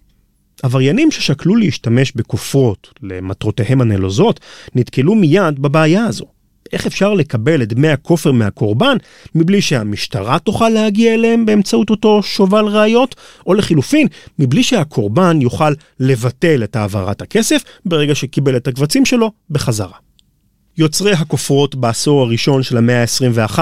[0.63, 4.41] עבריינים ששקלו להשתמש בכופרות למטרותיהם הנלוזות,
[4.75, 6.27] נתקלו מיד בבעיה הזו.
[6.73, 8.97] איך אפשר לקבל את דמי הכופר מהקורבן
[9.35, 13.15] מבלי שהמשטרה תוכל להגיע אליהם באמצעות אותו שובל ראיות,
[13.47, 14.09] או לחילופין,
[14.39, 19.97] מבלי שהקורבן יוכל לבטל את העברת הכסף ברגע שקיבל את הקבצים שלו בחזרה.
[20.79, 23.59] יוצרי הכופרות בעשור הראשון של המאה ה-21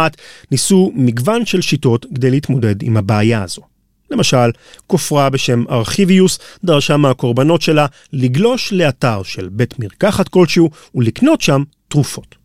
[0.50, 3.62] ניסו מגוון של שיטות כדי להתמודד עם הבעיה הזו.
[4.10, 4.50] למשל,
[4.86, 12.43] כופרה בשם ארכיביוס דרשה מהקורבנות שלה לגלוש לאתר של בית מרקחת כלשהו ולקנות שם תרופות.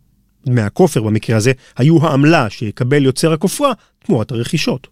[0.49, 3.71] דמי הכופר במקרה הזה היו העמלה שיקבל יוצר הכופרה
[4.05, 4.87] תמורת הרכישות.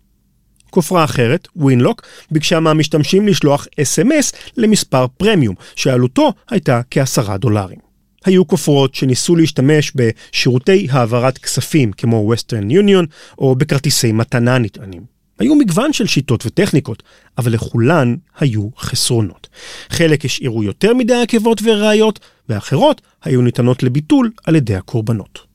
[0.70, 2.02] כופרה אחרת, ווינלוק,
[2.32, 7.80] ביקשה מהמשתמשים לשלוח אס.אם.אס למספר פרמיום, שעלותו הייתה כעשרה דולרים.
[8.26, 13.06] היו כופרות שניסו להשתמש בשירותי העברת כספים כמו Western Union
[13.38, 15.18] או בכרטיסי מתנה נטענים.
[15.40, 17.04] היו מגוון של שיטות וטכניקות,
[17.38, 19.48] אבל לכולן היו חסרונות.
[19.90, 25.47] חלק השאירו יותר מדי עקבות וראיות, ואחרות היו ניתנות לביטול על ידי הקורבנות.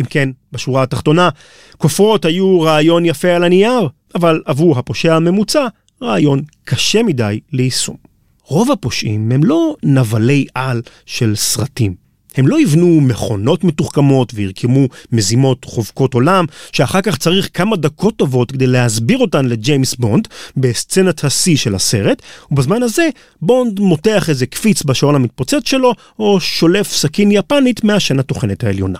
[0.00, 1.28] אם כן, בשורה התחתונה,
[1.78, 5.66] כופרות היו רעיון יפה על הנייר, אבל עבור הפושע הממוצע,
[6.02, 7.96] רעיון קשה מדי ליישום.
[8.44, 12.06] רוב הפושעים הם לא נבלי על של סרטים.
[12.36, 18.52] הם לא יבנו מכונות מתוחכמות וירקמו מזימות חובקות עולם, שאחר כך צריך כמה דקות טובות
[18.52, 23.08] כדי להסביר אותן לג'יימס בונד בסצנת השיא של הסרט, ובזמן הזה
[23.42, 28.98] בונד מותח איזה קפיץ בשעון המתפוצץ שלו, או שולף סכין יפנית מעשן הטוחנת העליונה.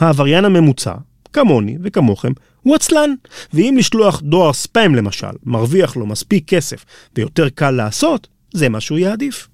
[0.00, 0.94] העבריין הממוצע,
[1.32, 2.32] כמוני וכמוכם,
[2.62, 3.10] הוא עצלן,
[3.52, 6.84] ואם לשלוח דואר ספאם למשל, מרוויח לו מספיק כסף
[7.16, 9.48] ויותר קל לעשות, זה מה שהוא יעדיף.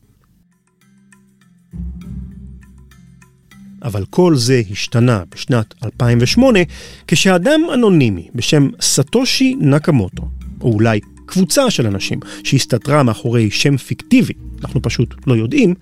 [3.82, 6.58] אבל כל זה השתנה בשנת 2008,
[7.06, 10.28] כשאדם אנונימי בשם סטושי נקמוטו,
[10.60, 15.74] או אולי קבוצה של אנשים שהסתתרה מאחורי שם פיקטיבי, אנחנו פשוט לא יודעים,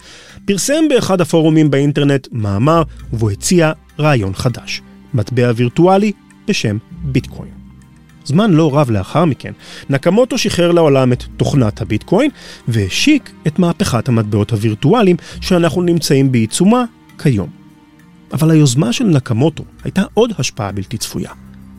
[0.44, 2.82] פרסם באחד הפורומים באינטרנט מאמר
[3.12, 4.82] ובו הציע רעיון חדש,
[5.14, 6.12] מטבע וירטואלי
[6.48, 7.50] בשם ביטקוין.
[8.24, 9.52] זמן לא רב לאחר מכן,
[9.90, 12.30] נקמוטו שחרר לעולם את תוכנת הביטקוין
[12.68, 16.84] והשיק את מהפכת המטבעות הווירטואליים שאנחנו נמצאים בעיצומה
[17.22, 17.48] כיום.
[18.32, 21.30] אבל היוזמה של נקמוטו הייתה עוד השפעה בלתי צפויה,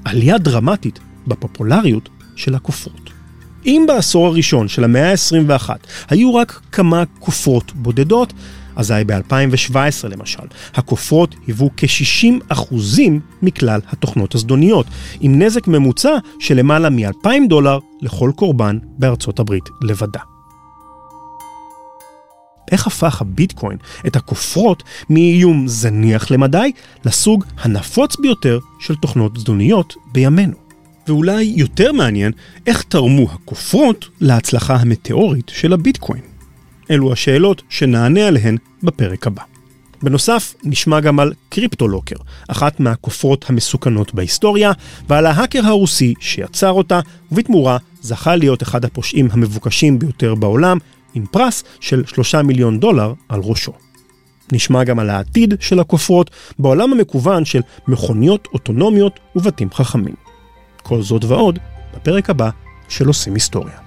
[0.05, 3.14] עלייה דרמטית בפופולריות של הכופרות.
[3.65, 5.69] אם בעשור הראשון של המאה ה-21
[6.09, 8.33] היו רק כמה כופרות בודדות,
[8.75, 10.43] אזי ב-2017 למשל,
[10.73, 12.75] הכופרות היוו כ-60%
[13.41, 14.85] מכלל התוכנות הזדוניות,
[15.19, 20.19] עם נזק ממוצע של למעלה מ-2,000 דולר לכל קורבן בארצות הברית לבדה.
[22.71, 26.71] איך הפך הביטקוין את הכופרות מאיום זניח למדי
[27.05, 30.64] לסוג הנפוץ ביותר של תוכנות זדוניות בימינו?
[31.07, 32.31] ואולי יותר מעניין,
[32.67, 36.21] איך תרמו הכופרות להצלחה המטאורית של הביטקוין?
[36.91, 39.41] אלו השאלות שנענה עליהן בפרק הבא.
[40.03, 42.15] בנוסף, נשמע גם על קריפטולוקר,
[42.47, 44.71] אחת מהכופרות המסוכנות בהיסטוריה,
[45.09, 46.99] ועל ההאקר הרוסי שיצר אותה,
[47.31, 50.77] ובתמורה זכה להיות אחד הפושעים המבוקשים ביותר בעולם,
[51.13, 53.73] עם פרס של שלושה מיליון דולר על ראשו.
[54.51, 60.24] נשמע גם על העתיד של הכופרות בעולם המקוון של מכוניות אוטונומיות ובתים חכמים.
[60.87, 61.59] כל זאת ועוד
[61.95, 62.49] בפרק הבא
[62.89, 63.77] של עושים היסטוריה.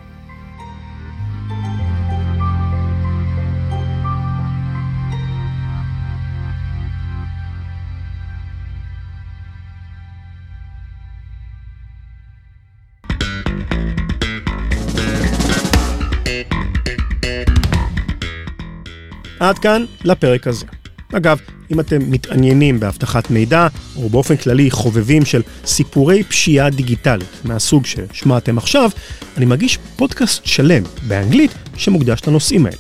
[19.40, 20.66] עד כאן לפרק הזה.
[21.12, 21.38] אגב,
[21.72, 28.59] אם אתם מתעניינים באבטחת מידע, או באופן כללי חובבים של סיפורי פשיעה דיגיטלית מהסוג ששמעתם
[28.59, 28.90] עכשיו,
[29.36, 32.76] אני מגיש פודקאסט שלם באנגלית שמוקדש לנושאים האלה.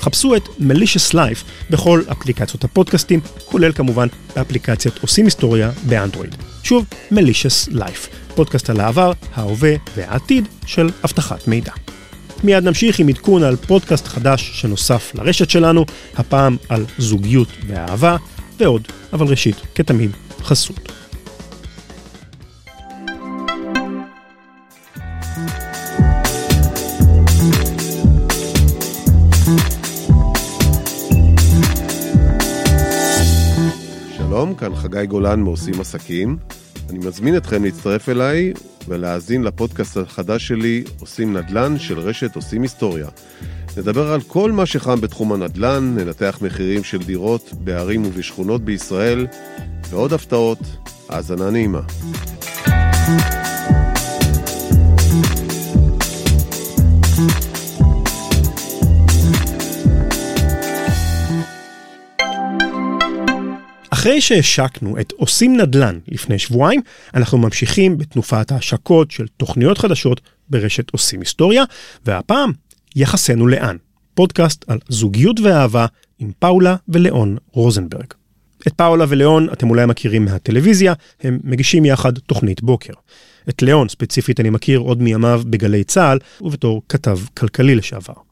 [0.00, 4.06] חפשו את Malicious Life בכל אפליקציות הפודקאסטים, כולל כמובן
[4.36, 6.36] באפליקציית עושים היסטוריה באנדרואיד.
[6.62, 11.72] שוב, Malicious Life, פודקאסט על העבר, ההווה והעתיד של אבטחת מידע.
[12.44, 15.84] מיד נמשיך עם עדכון על פודקאסט חדש שנוסף לרשת שלנו,
[16.16, 18.16] הפעם על זוגיות ואהבה,
[18.58, 20.10] ועוד, אבל ראשית, כתמיד,
[20.42, 20.92] חסות.
[34.16, 36.36] שלום, כאן חגי גולן מעושים עסקים.
[36.90, 38.52] אני מזמין אתכם להצטרף אליי
[38.88, 43.08] ולהאזין לפודקאסט החדש שלי, עושים נדל"ן של רשת עושים היסטוריה.
[43.76, 49.26] נדבר על כל מה שחם בתחום הנדל"ן, ננתח מחירים של דירות בערים ובשכונות בישראל,
[49.90, 50.58] ועוד הפתעות,
[51.08, 51.80] האזנה נעימה.
[64.06, 66.80] אחרי שהשקנו את עושים נדל"ן לפני שבועיים,
[67.14, 71.64] אנחנו ממשיכים בתנופת ההשקות של תוכניות חדשות ברשת עושים היסטוריה,
[72.04, 72.52] והפעם
[72.96, 73.76] יחסנו לאן,
[74.14, 75.86] פודקאסט על זוגיות ואהבה
[76.18, 78.06] עם פאולה ולאון רוזנברג.
[78.66, 80.92] את פאולה ולאון אתם אולי מכירים מהטלוויזיה,
[81.22, 82.92] הם מגישים יחד תוכנית בוקר.
[83.48, 88.25] את לאון ספציפית אני מכיר עוד מימיו בגלי צה"ל ובתור כתב כלכלי לשעבר.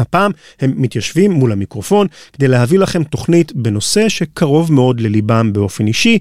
[0.00, 6.18] הפעם הם מתיישבים מול המיקרופון כדי להביא לכם תוכנית בנושא שקרוב מאוד לליבם באופן אישי,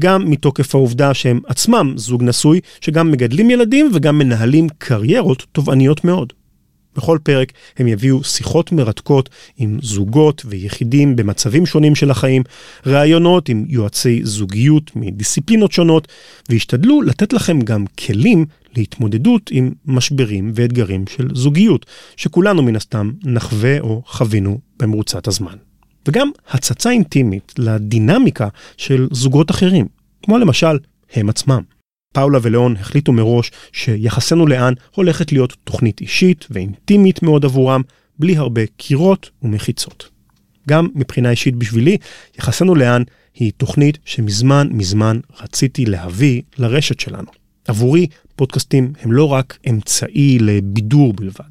[0.00, 6.32] גם מתוקף העובדה שהם עצמם זוג נשוי שגם מגדלים ילדים וגם מנהלים קריירות תובעניות מאוד.
[6.96, 12.42] בכל פרק הם יביאו שיחות מרתקות עם זוגות ויחידים במצבים שונים של החיים,
[12.86, 16.08] ראיונות עם יועצי זוגיות מדיסציפלינות שונות,
[16.48, 18.46] וישתדלו לתת לכם גם כלים
[18.76, 25.56] להתמודדות עם משברים ואתגרים של זוגיות, שכולנו מן הסתם נחווה או חווינו במרוצת הזמן.
[26.08, 29.86] וגם הצצה אינטימית לדינמיקה של זוגות אחרים,
[30.22, 30.78] כמו למשל
[31.12, 31.62] הם עצמם.
[32.14, 37.82] פאולה ולאון החליטו מראש שיחסנו לאן הולכת להיות תוכנית אישית ואינטימית מאוד עבורם,
[38.18, 40.08] בלי הרבה קירות ומחיצות.
[40.68, 41.96] גם מבחינה אישית בשבילי,
[42.38, 43.02] יחסנו לאן
[43.34, 47.30] היא תוכנית שמזמן מזמן רציתי להביא לרשת שלנו.
[47.68, 48.06] עבורי,
[48.40, 51.50] פודקאסטים הם לא רק אמצעי לבידור בלבד.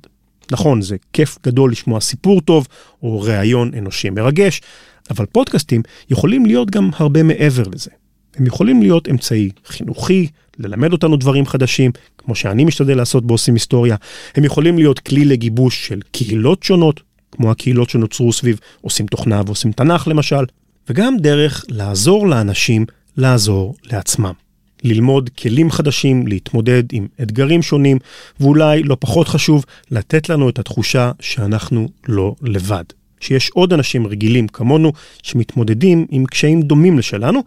[0.51, 2.67] נכון, זה כיף גדול לשמוע סיפור טוב
[3.03, 4.61] או ראיון אנושי מרגש,
[5.09, 7.91] אבל פודקאסטים יכולים להיות גם הרבה מעבר לזה.
[8.35, 10.27] הם יכולים להיות אמצעי חינוכי,
[10.59, 13.95] ללמד אותנו דברים חדשים, כמו שאני משתדל לעשות בעושים היסטוריה.
[14.35, 19.71] הם יכולים להיות כלי לגיבוש של קהילות שונות, כמו הקהילות שנוצרו סביב עושים תוכנה ועושים
[19.71, 20.45] תנ"ך למשל,
[20.89, 22.85] וגם דרך לעזור לאנשים
[23.17, 24.48] לעזור לעצמם.
[24.83, 27.97] ללמוד כלים חדשים, להתמודד עם אתגרים שונים,
[28.39, 32.83] ואולי לא פחות חשוב, לתת לנו את התחושה שאנחנו לא לבד.
[33.19, 37.43] שיש עוד אנשים רגילים כמונו שמתמודדים עם קשיים דומים לשלנו,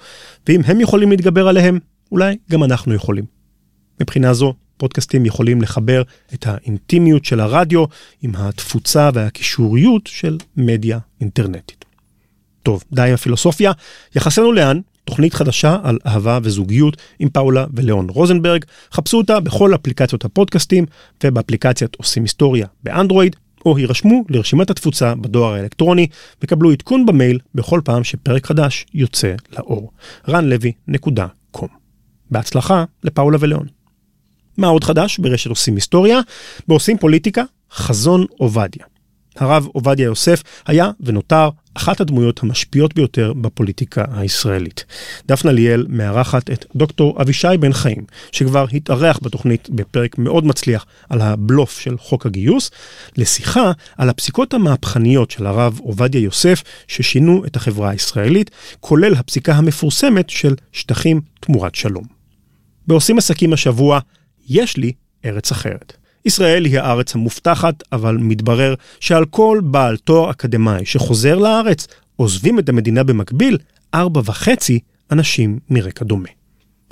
[0.49, 1.79] ואם הם יכולים להתגבר עליהם,
[2.13, 3.25] אולי גם אנחנו יכולים.
[4.01, 6.03] מבחינה זו, פודקאסטים יכולים לחבר
[6.35, 7.85] את האינטימיות של הרדיו
[8.23, 11.85] עם התפוצה והקישוריות של מדיה אינטרנטית.
[12.63, 13.73] טוב, די עם הפילוסופיה,
[14.17, 14.81] יחסנו לאן?
[15.05, 18.65] תוכנית חדשה על אהבה וזוגיות עם פאולה וליאון רוזנברג.
[18.93, 20.87] חפשו אותה בכל אפליקציות הפודקאסטים
[21.25, 23.37] ובאפליקציית עושים היסטוריה באנדרואיד,
[23.67, 26.07] או הירשמו לרשימת התפוצה בדואר האלקטרוני
[26.43, 29.91] וקבלו עדכון במייל בכל פעם שפרק חדש יוצא לאור.
[30.29, 31.67] ranlevy.com
[32.31, 33.67] בהצלחה לפאולה וליאון.
[34.57, 36.21] מה עוד חדש ברשת עושים היסטוריה?
[36.69, 37.43] בעושים פוליטיקה,
[37.73, 38.85] חזון עובדיה.
[39.37, 44.85] הרב עובדיה יוסף היה ונותר אחת הדמויות המשפיעות ביותר בפוליטיקה הישראלית.
[45.27, 51.21] דפנה ליאל מארחת את דוקטור אבישי בן חיים, שכבר התארח בתוכנית בפרק מאוד מצליח על
[51.21, 52.71] הבלוף של חוק הגיוס,
[53.17, 58.51] לשיחה על הפסיקות המהפכניות של הרב עובדיה יוסף, ששינו את החברה הישראלית,
[58.81, 62.05] כולל הפסיקה המפורסמת של שטחים תמורת שלום.
[62.87, 64.01] בעושים עסקים השבוע,
[64.49, 64.93] יש לי
[65.25, 66.02] ארץ אחרת.
[66.25, 72.69] ישראל היא הארץ המובטחת, אבל מתברר שעל כל בעל תואר אקדמאי שחוזר לארץ, עוזבים את
[72.69, 73.59] המדינה במקביל
[73.95, 74.79] ארבע וחצי
[75.11, 76.29] אנשים מרקע דומה.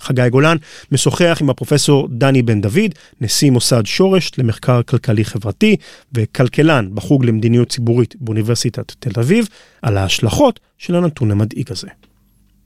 [0.01, 0.57] חגי גולן
[0.93, 5.77] משוחח עם הפרופסור דני בן דוד, נשיא מוסד שורש למחקר כלכלי חברתי
[6.13, 9.49] וכלכלן בחוג למדיניות ציבורית באוניברסיטת תל אביב,
[9.83, 11.89] על ההשלכות של הנתון המדאיג הזה.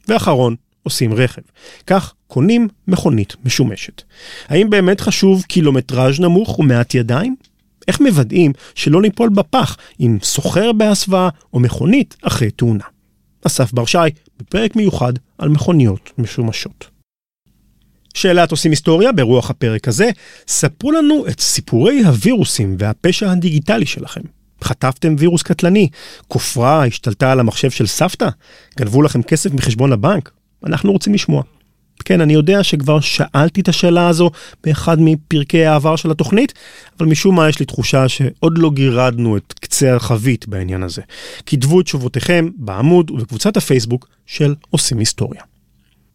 [0.08, 0.54] ואחרון,
[0.84, 1.42] עושים רכב.
[1.86, 4.02] כך קונים מכונית משומשת.
[4.48, 7.36] האם באמת חשוב קילומטראז' נמוך ומעט ידיים?
[7.88, 12.84] איך מוודאים שלא ניפול בפח עם סוחר בהסוואה או מכונית אחרי תאונה?
[13.46, 13.98] אסף בר-שי,
[14.38, 16.86] בפרק מיוחד על מכוניות משומשות.
[18.14, 20.10] שאלת עושים היסטוריה ברוח הפרק הזה,
[20.48, 24.20] ספרו לנו את סיפורי הווירוסים והפשע הדיגיטלי שלכם.
[24.62, 25.88] חטפתם וירוס קטלני,
[26.28, 28.28] כופרה השתלטה על המחשב של סבתא,
[28.78, 30.30] גנבו לכם כסף מחשבון הבנק,
[30.66, 31.42] אנחנו רוצים לשמוע.
[32.04, 34.30] כן, אני יודע שכבר שאלתי את השאלה הזו
[34.64, 36.52] באחד מפרקי העבר של התוכנית,
[36.98, 41.02] אבל משום מה יש לי תחושה שעוד לא גירדנו את קצה החבית בעניין הזה.
[41.46, 45.42] כתבו את תשובותיכם בעמוד ובקבוצת הפייסבוק של עושים היסטוריה.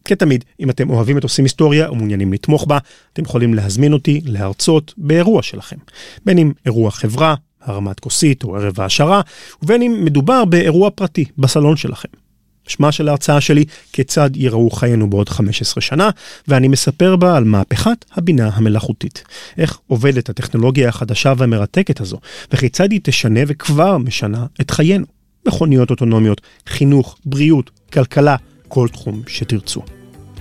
[0.06, 2.78] כתמיד, אם אתם אוהבים את עושים היסטוריה ומעוניינים לתמוך בה,
[3.14, 5.78] אתם יכולים להזמין אותי להרצות באירוע שלכם.
[6.26, 9.22] בין אם אירוע חברה, הרמת כוסית או ערב העשרה,
[9.64, 12.10] ובין אם מדובר באירוע פרטי בסלון שלכם.
[12.70, 16.10] שמה של ההרצאה שלי, כיצד ייראו חיינו בעוד 15 שנה,
[16.48, 19.24] ואני מספר בה על מהפכת הבינה המלאכותית.
[19.58, 22.18] איך עובדת הטכנולוגיה החדשה והמרתקת הזו,
[22.52, 25.06] וכיצד היא תשנה וכבר משנה את חיינו.
[25.48, 28.36] מכוניות אוטונומיות, חינוך, בריאות, כלכלה,
[28.68, 29.82] כל תחום שתרצו.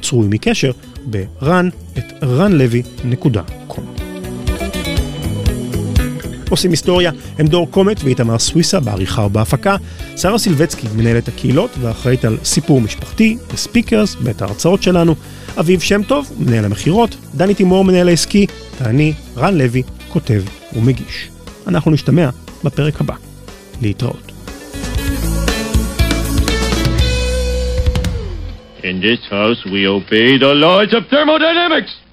[0.03, 0.73] צרו עמי קשר
[1.11, 1.67] ב-run
[1.99, 3.98] את runlevy.com.
[6.51, 9.77] עושים היסטוריה הם דור קומט ואיתמר סוויסה בעריכה ובהפקה,
[10.17, 15.15] שרה סילבצקי מנהלת הקהילות ואחראית על סיפור משפחתי וספיקרס בית ההרצאות שלנו,
[15.61, 18.47] אביב שם טוב מנהל המכירות, דני תימור מנהל העסקי,
[18.81, 20.43] ואני, רן לוי, כותב
[20.77, 21.29] ומגיש.
[21.67, 22.29] אנחנו נשתמע
[22.65, 23.15] בפרק הבא.
[23.83, 24.33] להתראות.
[28.83, 31.93] In this house, we obey the laws of thermodynamics.